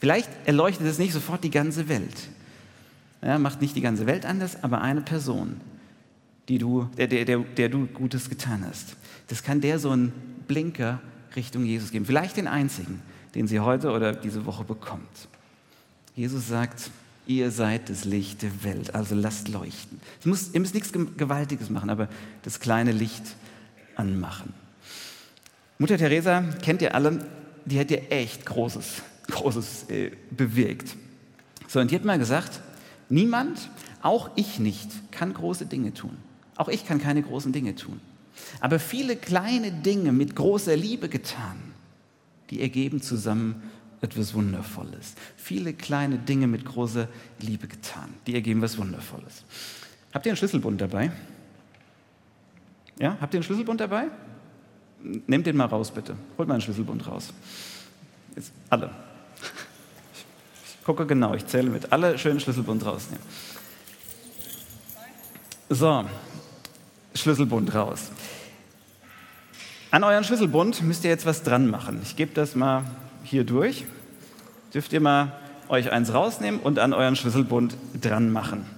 Vielleicht 0.00 0.28
erleuchtet 0.46 0.86
es 0.86 0.98
nicht 0.98 1.12
sofort 1.12 1.42
die 1.42 1.50
ganze 1.50 1.88
Welt. 1.88 2.28
Ja, 3.22 3.38
macht 3.38 3.60
nicht 3.60 3.74
die 3.74 3.80
ganze 3.80 4.06
Welt 4.06 4.24
anders, 4.24 4.62
aber 4.62 4.80
eine 4.80 5.00
Person, 5.00 5.60
die 6.48 6.58
du, 6.58 6.88
der, 6.96 7.08
der, 7.08 7.24
der, 7.24 7.38
der 7.38 7.68
du 7.68 7.86
Gutes 7.86 8.30
getan 8.30 8.64
hast. 8.66 8.96
Das 9.26 9.42
kann 9.42 9.60
der 9.60 9.78
so 9.78 9.90
einen 9.90 10.12
Blinker 10.46 11.00
Richtung 11.34 11.64
Jesus 11.64 11.90
geben. 11.90 12.06
Vielleicht 12.06 12.36
den 12.36 12.46
einzigen, 12.46 13.02
den 13.34 13.48
sie 13.48 13.60
heute 13.60 13.90
oder 13.90 14.12
diese 14.12 14.46
Woche 14.46 14.64
bekommt. 14.64 15.28
Jesus 16.14 16.48
sagt, 16.48 16.90
ihr 17.26 17.50
seid 17.50 17.90
das 17.90 18.04
Licht 18.04 18.42
der 18.42 18.64
Welt, 18.64 18.94
also 18.94 19.14
lasst 19.14 19.48
leuchten. 19.48 20.00
Muss, 20.24 20.50
ihr 20.52 20.60
müsst 20.60 20.74
nichts 20.74 20.92
Gewaltiges 20.92 21.70
machen, 21.70 21.90
aber 21.90 22.08
das 22.42 22.60
kleine 22.60 22.92
Licht 22.92 23.22
anmachen. 23.96 24.54
Mutter 25.78 25.96
Teresa 25.96 26.42
kennt 26.62 26.82
ihr 26.82 26.94
alle, 26.94 27.24
die 27.64 27.78
hat 27.78 27.90
ja 27.90 27.98
echt 28.10 28.44
Großes, 28.44 29.02
Großes 29.30 29.90
äh, 29.90 30.10
bewirkt. 30.30 30.96
So, 31.68 31.78
und 31.78 31.90
die 31.90 31.94
hat 31.94 32.04
mal 32.04 32.18
gesagt, 32.18 32.60
niemand, 33.08 33.70
auch 34.02 34.30
ich 34.34 34.58
nicht, 34.58 34.90
kann 35.12 35.34
große 35.34 35.66
Dinge 35.66 35.94
tun. 35.94 36.16
Auch 36.56 36.68
ich 36.68 36.84
kann 36.84 37.00
keine 37.00 37.22
großen 37.22 37.52
Dinge 37.52 37.76
tun. 37.76 38.00
Aber 38.60 38.80
viele 38.80 39.16
kleine 39.16 39.70
Dinge 39.70 40.12
mit 40.12 40.34
großer 40.34 40.76
Liebe 40.76 41.08
getan, 41.08 41.56
die 42.50 42.60
ergeben 42.60 43.00
zusammen 43.00 43.62
etwas 44.00 44.34
Wundervolles. 44.34 45.14
Viele 45.36 45.72
kleine 45.72 46.18
Dinge 46.18 46.46
mit 46.46 46.64
großer 46.64 47.08
Liebe 47.40 47.68
getan, 47.68 48.14
die 48.26 48.34
ergeben 48.34 48.62
was 48.62 48.78
Wundervolles. 48.78 49.44
Habt 50.12 50.26
ihr 50.26 50.32
einen 50.32 50.36
Schlüsselbund 50.36 50.80
dabei? 50.80 51.12
Ja, 52.98 53.16
habt 53.20 53.34
ihr 53.34 53.38
einen 53.38 53.44
Schlüsselbund 53.44 53.80
dabei? 53.80 54.08
Nehmt 55.02 55.46
den 55.46 55.56
mal 55.56 55.66
raus, 55.66 55.90
bitte. 55.90 56.16
Holt 56.36 56.48
mal 56.48 56.54
einen 56.54 56.62
Schlüsselbund 56.62 57.06
raus. 57.06 57.32
Jetzt 58.34 58.52
alle. 58.68 58.90
Ich 60.64 60.84
gucke 60.84 61.06
genau, 61.06 61.34
ich 61.34 61.46
zähle 61.46 61.70
mit. 61.70 61.92
Alle 61.92 62.18
schönen 62.18 62.40
Schlüsselbund 62.40 62.84
rausnehmen. 62.84 63.24
So, 65.70 66.04
Schlüsselbund 67.14 67.74
raus. 67.74 68.10
An 69.90 70.04
euren 70.04 70.24
Schlüsselbund 70.24 70.82
müsst 70.82 71.04
ihr 71.04 71.10
jetzt 71.10 71.26
was 71.26 71.42
dran 71.42 71.68
machen. 71.68 72.00
Ich 72.02 72.16
gebe 72.16 72.32
das 72.34 72.54
mal 72.54 72.84
hier 73.22 73.44
durch. 73.44 73.84
Dürft 74.72 74.92
ihr 74.92 75.00
mal 75.00 75.32
euch 75.68 75.90
eins 75.90 76.12
rausnehmen 76.12 76.60
und 76.60 76.78
an 76.78 76.92
euren 76.92 77.16
Schlüsselbund 77.16 77.76
dran 78.00 78.30
machen. 78.30 78.77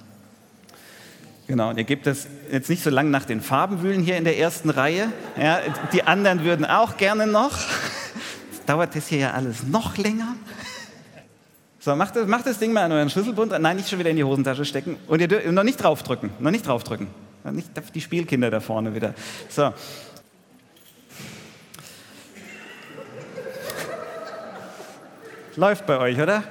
Genau, 1.51 1.71
und 1.71 1.79
ihr 1.79 1.85
gebt 1.85 2.07
das 2.07 2.29
jetzt 2.53 2.71
nicht 2.71 2.81
so 2.81 2.91
lange 2.91 3.11
nach 3.11 3.25
den 3.25 3.41
Farben 3.41 3.83
wühlen 3.83 4.05
hier 4.05 4.17
in 4.17 4.23
der 4.23 4.39
ersten 4.39 4.71
Reihe. 4.71 5.13
Ja, 5.37 5.59
die 5.93 6.05
anderen 6.05 6.45
würden 6.45 6.65
auch 6.65 6.97
gerne 6.97 7.27
noch. 7.27 7.51
Jetzt 8.53 8.63
dauert 8.69 8.95
das 8.95 9.09
hier 9.09 9.19
ja 9.19 9.31
alles 9.33 9.65
noch 9.65 9.97
länger. 9.97 10.37
So, 11.81 11.97
macht 11.97 12.15
das, 12.15 12.29
macht 12.29 12.47
das 12.47 12.61
Ding 12.61 12.73
mal 12.73 12.85
an 12.85 12.93
euren 12.93 13.11
Schlüsselbund. 13.11 13.51
Nein, 13.59 13.79
nicht 13.79 13.89
schon 13.89 13.99
wieder 13.99 14.11
in 14.11 14.17
die 14.17 14.23
Hosentasche 14.23 14.65
stecken. 14.65 14.97
Und 15.09 15.21
ihr 15.21 15.27
dürft 15.27 15.51
noch 15.51 15.65
nicht 15.65 15.83
draufdrücken. 15.83 16.31
Noch 16.39 16.53
nicht 16.53 16.69
draufdrücken. 16.69 17.09
Nicht 17.51 17.71
die 17.97 18.01
Spielkinder 18.01 18.53
da 18.53 18.61
vorne 18.61 18.95
wieder. 18.95 19.15
So. 19.49 19.75
Läuft 25.57 25.85
bei 25.85 25.99
euch, 25.99 26.17
oder? 26.17 26.45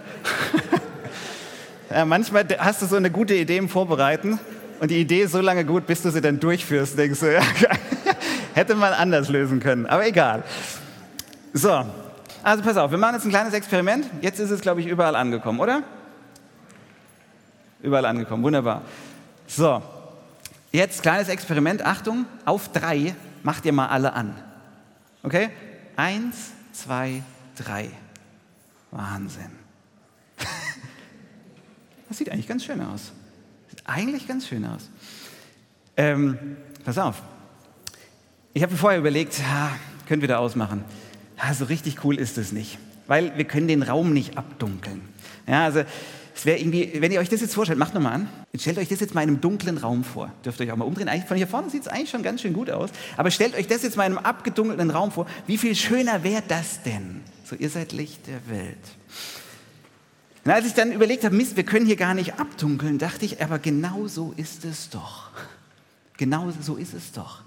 ja, 1.90 2.04
manchmal 2.04 2.46
hast 2.58 2.82
du 2.82 2.86
so 2.86 2.98
eine 2.98 3.10
gute 3.10 3.36
Idee 3.36 3.56
im 3.56 3.70
Vorbereiten 3.70 4.42
und 4.80 4.92
die 4.92 5.02
Idee 5.02 5.24
ist 5.24 5.32
so 5.32 5.42
lange 5.42 5.66
gut, 5.66 5.86
bis 5.86 6.02
du 6.02 6.12
sie 6.12 6.22
dann 6.22 6.40
durchführst. 6.40 6.98
Denkst 6.98 7.20
du, 7.20 7.34
ja, 7.34 7.42
hätte 8.54 8.76
man 8.76 8.94
anders 8.94 9.30
lösen 9.30 9.60
können, 9.60 9.86
aber 9.86 10.06
egal. 10.08 10.44
So, 11.54 11.86
also 12.44 12.64
pass 12.64 12.78
auf, 12.78 12.92
wir 12.92 12.98
machen 12.98 13.16
jetzt 13.16 13.26
ein 13.26 13.32
kleines 13.32 13.54
Experiment. 13.54 14.06
Jetzt 14.22 14.40
ist 14.40 14.52
es, 14.52 14.62
glaube 14.62 14.82
ich, 14.82 14.88
überall 14.88 15.16
angekommen, 15.16 15.60
oder? 15.60 15.84
Überall 17.82 18.06
angekommen, 18.06 18.44
wunderbar. 18.44 18.84
So, 19.48 19.82
jetzt 20.72 21.02
kleines 21.02 21.30
Experiment. 21.30 21.86
Achtung, 21.86 22.26
auf 22.46 22.72
drei 22.72 23.16
macht 23.44 23.66
ihr 23.66 23.74
mal 23.74 23.88
alle 23.88 24.14
an. 24.14 24.36
Okay? 25.24 25.50
Eins, 25.96 26.52
zwei, 26.72 27.24
drei. 27.56 27.90
Wahnsinn. 28.92 29.52
Das 32.08 32.18
sieht 32.18 32.32
eigentlich 32.32 32.48
ganz 32.48 32.66
schön 32.66 32.82
aus. 32.82 33.12
Eigentlich 33.90 34.28
ganz 34.28 34.48
schön 34.48 34.66
aus. 34.66 34.88
Ähm, 35.98 36.38
pass 36.86 37.00
auf. 37.00 37.24
Ich 38.54 38.62
habe 38.62 38.72
mir 38.72 38.78
vorher 38.78 39.00
überlegt, 39.00 39.40
ja, 39.40 39.72
können 40.08 40.22
wir 40.22 40.28
da 40.28 40.38
ausmachen. 40.38 40.84
Ja, 41.42 41.54
so 41.56 41.66
richtig 41.66 42.04
cool 42.04 42.20
ist 42.20 42.38
es 42.38 42.52
nicht, 42.52 42.78
weil 43.08 43.36
wir 43.36 43.46
können 43.46 43.68
den 43.68 43.82
Raum 43.82 44.14
nicht 44.14 44.38
abdunkeln. 44.38 45.02
Ja, 45.48 45.64
also 45.64 45.82
es 46.36 46.46
wäre 46.46 46.60
irgendwie, 46.60 47.02
wenn 47.02 47.12
ihr 47.12 47.20
euch 47.20 47.30
das 47.30 47.42
jetzt 47.42 47.56
vorstellt, 47.56 47.80
macht 47.80 47.96
nochmal 47.96 48.14
an. 48.14 48.30
Stellt 48.56 48.78
euch 48.78 48.90
das 48.90 49.00
jetzt 49.00 49.16
mal 49.16 49.24
in 49.24 49.30
einem 49.30 49.42
dunklen 49.42 49.80
Raum 49.80 50.04
vor. 50.04 50.32
Dürft 50.46 50.60
ihr 50.60 50.68
euch 50.68 50.72
auch 50.72 50.78
mal 50.78 50.86
umdrehen. 50.86 51.10
Eigentlich, 51.10 51.28
von 51.28 51.38
hier 51.38 51.48
vorne 51.48 51.72
sieht 51.72 51.82
es 51.82 51.88
eigentlich 51.88 52.12
schon 52.12 52.22
ganz 52.22 52.42
schön 52.42 52.54
gut 52.54 52.70
aus. 52.70 52.92
Aber 53.18 53.32
stellt 53.32 53.56
euch 53.56 53.66
das 53.66 53.82
jetzt 53.82 53.98
mal 53.98 54.06
in 54.06 54.16
einem 54.16 54.26
abgedunkelten 54.26 54.92
Raum 54.92 55.12
vor. 55.12 55.26
Wie 55.48 55.58
viel 55.58 55.76
schöner 55.76 56.24
wäre 56.24 56.44
das 56.48 56.84
denn? 56.84 57.22
So, 57.44 57.56
ihr 57.56 57.70
seid 57.70 57.92
Licht 57.92 58.28
der 58.28 58.56
Welt. 58.56 58.78
Und 60.46 60.52
als 60.52 60.66
ich 60.66 60.74
dann 60.74 60.92
überlegt 60.92 61.24
habe, 61.24 61.36
Mist, 61.36 61.58
wir 61.58 61.64
können 61.64 61.86
hier 61.86 61.96
gar 61.96 62.14
nicht 62.14 62.40
abdunkeln, 62.40 62.98
dachte 62.98 63.26
ich, 63.26 63.42
aber 63.42 63.60
genau 63.60 64.08
so 64.08 64.34
ist 64.38 64.66
es 64.66 64.90
doch. 64.90 65.30
Genau 66.18 66.52
so 66.62 66.76
ist 66.76 66.94
es 66.94 67.12
doch. 67.12 67.42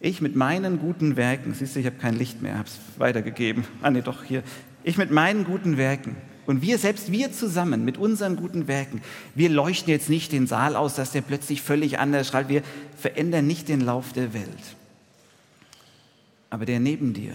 Ich 0.00 0.20
mit 0.20 0.36
meinen 0.36 0.78
guten 0.78 1.16
Werken, 1.16 1.54
siehst 1.54 1.74
du, 1.74 1.80
ich 1.80 1.86
habe 1.86 1.96
kein 1.96 2.14
Licht 2.14 2.42
mehr, 2.42 2.58
habe 2.58 2.68
es 2.68 2.78
weitergegeben. 2.98 3.64
Ah, 3.82 3.90
nee, 3.90 4.02
doch, 4.02 4.24
hier. 4.24 4.42
Ich 4.84 4.98
mit 4.98 5.10
meinen 5.10 5.44
guten 5.44 5.78
Werken 5.78 6.16
und 6.46 6.62
wir, 6.62 6.78
selbst 6.78 7.10
wir 7.10 7.32
zusammen 7.32 7.84
mit 7.84 7.98
unseren 7.98 8.36
guten 8.36 8.68
Werken, 8.68 9.02
wir 9.34 9.48
leuchten 9.48 9.90
jetzt 9.90 10.08
nicht 10.08 10.32
den 10.32 10.46
Saal 10.46 10.76
aus, 10.76 10.94
dass 10.94 11.10
der 11.10 11.22
plötzlich 11.22 11.60
völlig 11.60 11.98
anders 11.98 12.28
strahlt. 12.28 12.48
Wir 12.48 12.62
verändern 12.96 13.46
nicht 13.46 13.68
den 13.68 13.80
Lauf 13.80 14.12
der 14.12 14.32
Welt. 14.32 14.46
Aber 16.50 16.64
der 16.64 16.78
neben 16.78 17.12
dir, 17.12 17.34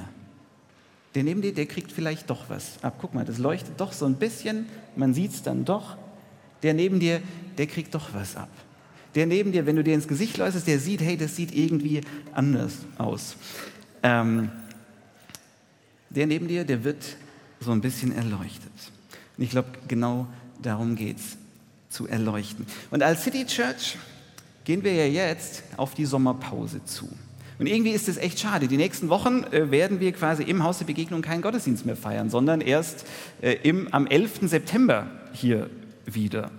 der 1.16 1.24
neben 1.24 1.42
dir, 1.42 1.54
der 1.54 1.66
kriegt 1.66 1.92
vielleicht 1.92 2.30
doch 2.30 2.50
was 2.50 2.84
ab. 2.84 2.96
Guck 3.02 3.14
mal, 3.14 3.26
das 3.26 3.38
leuchtet 3.38 3.80
doch 3.80 3.92
so 3.92 4.06
ein 4.06 4.16
bisschen, 4.16 4.68
man 4.96 5.14
sieht 5.14 5.32
es 5.32 5.44
dann 5.44 5.66
doch. 5.66 5.98
Der 6.64 6.74
neben 6.74 7.00
dir, 7.00 7.22
der 7.58 7.68
kriegt 7.68 7.94
doch 7.96 8.14
was 8.14 8.36
ab. 8.36 8.50
Der 9.16 9.26
neben 9.26 9.52
dir, 9.52 9.66
wenn 9.66 9.76
du 9.76 9.84
dir 9.84 9.94
ins 9.94 10.08
Gesicht 10.08 10.38
leuchtest, 10.38 10.68
der 10.68 10.80
sieht, 10.80 11.02
hey, 11.02 11.18
das 11.18 11.36
sieht 11.36 11.54
irgendwie 11.54 12.02
anders 12.34 12.74
aus. 12.98 13.36
Ähm, 14.04 14.50
der 16.10 16.28
neben 16.28 16.48
dir, 16.48 16.64
der 16.64 16.84
wird 16.84 17.18
so 17.60 17.72
ein 17.72 17.82
bisschen 17.82 18.14
erleuchtet. 18.14 18.72
Und 19.38 19.44
ich 19.44 19.50
glaube, 19.50 19.70
genau 19.88 20.28
darum 20.62 20.96
geht 20.96 21.18
es, 21.18 21.38
zu 21.90 22.08
erleuchten. 22.08 22.66
Und 22.90 23.04
als 23.04 23.24
City 23.24 23.46
Church 23.46 23.98
gehen 24.64 24.84
wir 24.84 24.94
ja 24.94 25.28
jetzt 25.28 25.64
auf 25.76 25.94
die 25.94 26.06
Sommerpause 26.06 26.84
zu. 26.86 27.10
Und 27.62 27.68
irgendwie 27.68 27.92
ist 27.92 28.10
es 28.10 28.18
echt 28.18 28.40
schade. 28.40 28.68
Die 28.68 28.76
nächsten 28.76 29.10
Wochen 29.10 29.44
äh, 29.52 29.70
werden 29.70 30.00
wir 30.00 30.12
quasi 30.14 30.42
im 30.42 30.64
Haus 30.64 30.80
der 30.80 30.86
Begegnung 30.86 31.22
keinen 31.22 31.44
Gottesdienst 31.44 31.86
mehr 31.86 31.96
feiern, 31.96 32.32
sondern 32.32 32.60
erst 32.60 33.06
äh, 33.40 33.52
im, 33.62 33.88
am 33.94 34.08
11. 34.08 34.50
September 34.50 35.06
hier 35.32 35.70
wieder. 36.08 36.50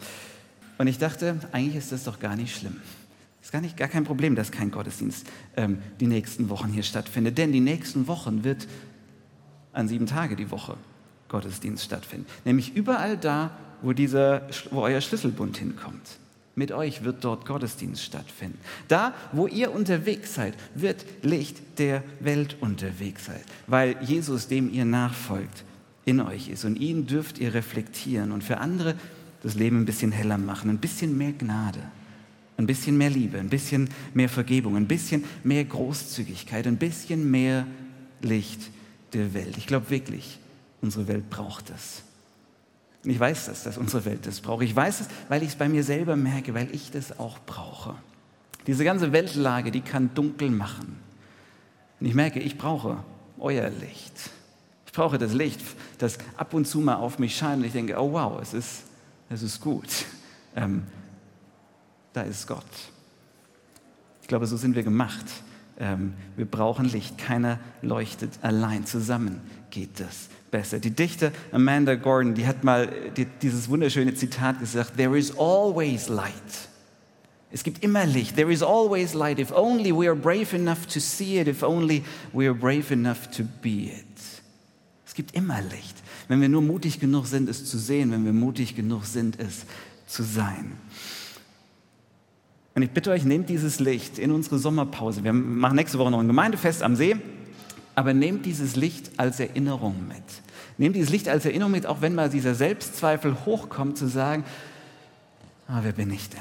Und 0.78 0.86
ich 0.86 0.98
dachte, 0.98 1.40
eigentlich 1.50 1.74
ist 1.74 1.90
das 1.90 2.04
doch 2.04 2.20
gar 2.20 2.36
nicht 2.36 2.56
schlimm. 2.56 2.76
Ist 3.42 3.50
gar, 3.50 3.60
nicht, 3.60 3.76
gar 3.76 3.88
kein 3.88 4.04
Problem, 4.04 4.36
dass 4.36 4.52
kein 4.52 4.70
Gottesdienst 4.70 5.26
ähm, 5.56 5.78
die 5.98 6.06
nächsten 6.06 6.48
Wochen 6.50 6.68
hier 6.68 6.84
stattfindet. 6.84 7.36
Denn 7.36 7.50
die 7.50 7.58
nächsten 7.58 8.06
Wochen 8.06 8.44
wird 8.44 8.68
an 9.72 9.88
sieben 9.88 10.06
Tage 10.06 10.36
die 10.36 10.52
Woche 10.52 10.76
Gottesdienst 11.26 11.84
stattfinden. 11.84 12.26
Nämlich 12.44 12.76
überall 12.76 13.16
da, 13.16 13.50
wo, 13.82 13.92
dieser, 13.92 14.42
wo 14.70 14.82
euer 14.82 15.00
Schlüsselbund 15.00 15.56
hinkommt. 15.56 16.20
Mit 16.54 16.70
euch 16.72 17.02
wird 17.02 17.24
dort 17.24 17.46
Gottesdienst 17.46 18.02
stattfinden. 18.02 18.58
Da, 18.88 19.14
wo 19.32 19.46
ihr 19.46 19.72
unterwegs 19.72 20.34
seid, 20.34 20.54
wird 20.74 21.04
Licht 21.22 21.78
der 21.78 22.02
Welt 22.20 22.56
unterwegs 22.60 23.26
sein, 23.26 23.40
weil 23.66 23.96
Jesus, 24.02 24.48
dem 24.48 24.72
ihr 24.72 24.84
nachfolgt, 24.84 25.64
in 26.04 26.20
euch 26.20 26.48
ist. 26.48 26.64
Und 26.64 26.76
ihn 26.76 27.06
dürft 27.06 27.38
ihr 27.38 27.54
reflektieren 27.54 28.32
und 28.32 28.44
für 28.44 28.58
andere 28.58 28.96
das 29.42 29.54
Leben 29.54 29.78
ein 29.78 29.84
bisschen 29.86 30.12
heller 30.12 30.38
machen, 30.38 30.68
ein 30.68 30.78
bisschen 30.78 31.16
mehr 31.16 31.32
Gnade, 31.32 31.80
ein 32.58 32.66
bisschen 32.66 32.98
mehr 32.98 33.10
Liebe, 33.10 33.38
ein 33.38 33.48
bisschen 33.48 33.88
mehr 34.12 34.28
Vergebung, 34.28 34.76
ein 34.76 34.86
bisschen 34.86 35.24
mehr 35.44 35.64
Großzügigkeit, 35.64 36.66
ein 36.66 36.76
bisschen 36.76 37.30
mehr 37.30 37.66
Licht 38.20 38.70
der 39.14 39.32
Welt. 39.32 39.56
Ich 39.56 39.66
glaube 39.66 39.90
wirklich, 39.90 40.38
Unsere 40.82 41.06
Welt 41.06 41.30
braucht 41.30 41.70
es. 41.70 42.02
Und 43.04 43.10
ich 43.10 43.18
weiß 43.18 43.46
das, 43.46 43.64
dass 43.64 43.78
unsere 43.78 44.04
Welt 44.04 44.26
das 44.26 44.40
braucht. 44.40 44.62
Ich 44.62 44.74
weiß 44.74 45.00
es, 45.00 45.08
weil 45.28 45.42
ich 45.42 45.50
es 45.50 45.56
bei 45.56 45.68
mir 45.68 45.82
selber 45.82 46.14
merke, 46.14 46.54
weil 46.54 46.72
ich 46.74 46.90
das 46.90 47.18
auch 47.18 47.38
brauche. 47.46 47.94
Diese 48.66 48.84
ganze 48.84 49.12
Weltlage, 49.12 49.72
die 49.72 49.80
kann 49.80 50.14
dunkel 50.14 50.50
machen. 50.50 51.00
Und 51.98 52.06
ich 52.06 52.14
merke, 52.14 52.38
ich 52.38 52.58
brauche 52.58 53.02
euer 53.38 53.68
Licht. 53.70 54.30
Ich 54.86 54.92
brauche 54.92 55.18
das 55.18 55.32
Licht, 55.32 55.60
das 55.98 56.18
ab 56.36 56.54
und 56.54 56.66
zu 56.66 56.80
mal 56.80 56.96
auf 56.96 57.18
mich 57.18 57.36
scheint 57.36 57.58
und 57.58 57.64
ich 57.64 57.72
denke, 57.72 57.96
oh 57.98 58.12
wow, 58.12 58.40
es 58.40 58.54
ist, 58.54 58.82
es 59.30 59.42
ist 59.42 59.60
gut. 59.60 59.88
Ähm, 60.54 60.84
da 62.12 62.22
ist 62.22 62.46
Gott. 62.46 62.62
Ich 64.20 64.28
glaube, 64.28 64.46
so 64.46 64.56
sind 64.56 64.76
wir 64.76 64.82
gemacht. 64.82 65.24
Ähm, 65.78 66.14
wir 66.36 66.46
brauchen 66.46 66.86
Licht. 66.86 67.18
Keiner 67.18 67.58
leuchtet 67.82 68.30
allein. 68.42 68.86
Zusammen 68.86 69.40
geht 69.70 70.00
das 70.00 70.28
besser. 70.50 70.78
Die 70.78 70.90
Dichter 70.90 71.32
Amanda 71.50 71.94
Gordon, 71.94 72.34
die 72.34 72.46
hat 72.46 72.62
mal 72.62 72.88
dieses 73.40 73.68
wunderschöne 73.68 74.14
Zitat 74.14 74.60
gesagt, 74.60 74.96
There 74.96 75.18
is 75.18 75.36
always 75.36 76.08
light. 76.08 76.32
Es 77.50 77.64
gibt 77.64 77.84
immer 77.84 78.06
Licht. 78.06 78.36
There 78.36 78.50
is 78.50 78.62
always 78.62 79.12
light. 79.12 79.38
If 79.38 79.52
only 79.52 79.92
we 79.92 80.06
are 80.06 80.16
brave 80.16 80.54
enough 80.54 80.86
to 80.86 81.00
see 81.00 81.38
it, 81.38 81.48
if 81.48 81.62
only 81.62 82.02
we 82.32 82.46
are 82.46 82.54
brave 82.54 82.92
enough 82.92 83.28
to 83.36 83.44
be 83.60 83.90
it. 83.90 84.06
Es 85.06 85.14
gibt 85.14 85.34
immer 85.34 85.60
Licht. 85.60 85.96
Wenn 86.28 86.40
wir 86.40 86.48
nur 86.48 86.62
mutig 86.62 86.98
genug 86.98 87.26
sind, 87.26 87.48
es 87.50 87.66
zu 87.66 87.76
sehen, 87.76 88.10
wenn 88.12 88.24
wir 88.24 88.32
mutig 88.32 88.74
genug 88.74 89.04
sind, 89.04 89.38
es 89.38 89.66
zu 90.06 90.22
sein. 90.22 90.72
Und 92.74 92.82
ich 92.82 92.90
bitte 92.90 93.10
euch, 93.10 93.24
nehmt 93.24 93.48
dieses 93.48 93.80
Licht 93.80 94.18
in 94.18 94.30
unsere 94.32 94.58
Sommerpause. 94.58 95.24
Wir 95.24 95.32
machen 95.32 95.76
nächste 95.76 95.98
Woche 95.98 96.10
noch 96.10 96.20
ein 96.20 96.26
Gemeindefest 96.26 96.82
am 96.82 96.96
See. 96.96 97.16
Aber 97.94 98.14
nehmt 98.14 98.46
dieses 98.46 98.76
Licht 98.76 99.10
als 99.18 99.38
Erinnerung 99.38 100.08
mit. 100.08 100.22
Nehmt 100.78 100.96
dieses 100.96 101.10
Licht 101.10 101.28
als 101.28 101.44
Erinnerung 101.44 101.72
mit, 101.72 101.84
auch 101.84 102.00
wenn 102.00 102.14
mal 102.14 102.30
dieser 102.30 102.54
Selbstzweifel 102.54 103.44
hochkommt, 103.44 103.98
zu 103.98 104.06
sagen, 104.06 104.44
ah, 105.68 105.80
wer 105.82 105.92
bin 105.92 106.10
ich 106.10 106.30
denn? 106.30 106.40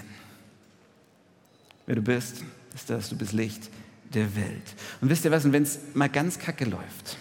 Wer 1.86 1.96
du 1.96 2.02
bist, 2.02 2.44
ist 2.74 2.90
das, 2.90 3.10
du 3.10 3.18
bist 3.18 3.34
Licht 3.34 3.70
der 4.14 4.34
Welt. 4.36 4.76
Und 5.02 5.10
wisst 5.10 5.26
ihr 5.26 5.32
was, 5.32 5.44
und 5.44 5.52
wenn 5.52 5.64
es 5.64 5.80
mal 5.94 6.08
ganz 6.08 6.40
kacke 6.40 6.64
läuft, 6.64 7.18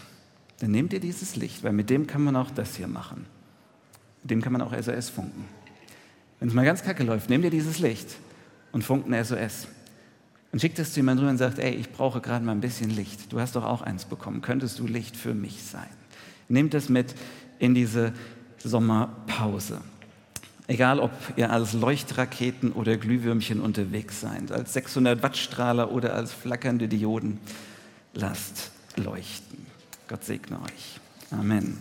dann 0.60 0.70
nehmt 0.70 0.92
ihr 0.92 1.00
dieses 1.00 1.34
Licht, 1.34 1.64
weil 1.64 1.72
mit 1.72 1.90
dem 1.90 2.06
kann 2.06 2.22
man 2.22 2.36
auch 2.36 2.50
das 2.50 2.76
hier 2.76 2.86
machen. 2.86 3.26
Mit 4.22 4.30
dem 4.30 4.42
kann 4.42 4.52
man 4.52 4.62
auch 4.62 4.72
SOS 4.72 5.08
funken. 5.08 5.46
Wenn 6.38 6.48
es 6.48 6.54
mal 6.54 6.64
ganz 6.64 6.82
kacke 6.82 7.02
läuft, 7.02 7.30
nehmt 7.30 7.44
ihr 7.44 7.50
dieses 7.50 7.80
Licht 7.80 8.16
und 8.72 8.82
funkt 8.82 9.10
ein 9.10 9.24
SOS. 9.24 9.66
Und 10.52 10.60
schickt 10.60 10.78
es 10.78 10.92
zu 10.92 11.00
jemandem 11.00 11.24
rüber 11.24 11.32
und 11.32 11.38
sagt, 11.38 11.58
ey, 11.58 11.74
ich 11.74 11.90
brauche 11.90 12.20
gerade 12.20 12.44
mal 12.44 12.52
ein 12.52 12.60
bisschen 12.60 12.90
Licht. 12.90 13.32
Du 13.32 13.40
hast 13.40 13.54
doch 13.54 13.64
auch 13.64 13.82
eins 13.82 14.04
bekommen. 14.04 14.42
Könntest 14.42 14.78
du 14.78 14.86
Licht 14.86 15.16
für 15.16 15.34
mich 15.34 15.62
sein? 15.62 15.88
Nehmt 16.48 16.74
es 16.74 16.88
mit 16.88 17.14
in 17.58 17.74
diese 17.74 18.12
Sommerpause. 18.58 19.80
Egal, 20.66 21.00
ob 21.00 21.10
ihr 21.36 21.50
als 21.50 21.72
Leuchtraketen 21.72 22.72
oder 22.72 22.96
Glühwürmchen 22.96 23.60
unterwegs 23.60 24.20
seid, 24.20 24.52
als 24.52 24.72
600 24.72 25.22
Wattstrahler 25.22 25.90
oder 25.90 26.14
als 26.14 26.32
flackernde 26.32 26.86
Dioden, 26.86 27.38
lasst 28.14 28.70
leuchten. 28.96 29.66
Gott 30.08 30.24
segne 30.24 30.60
euch. 30.62 31.00
Amen. 31.32 31.78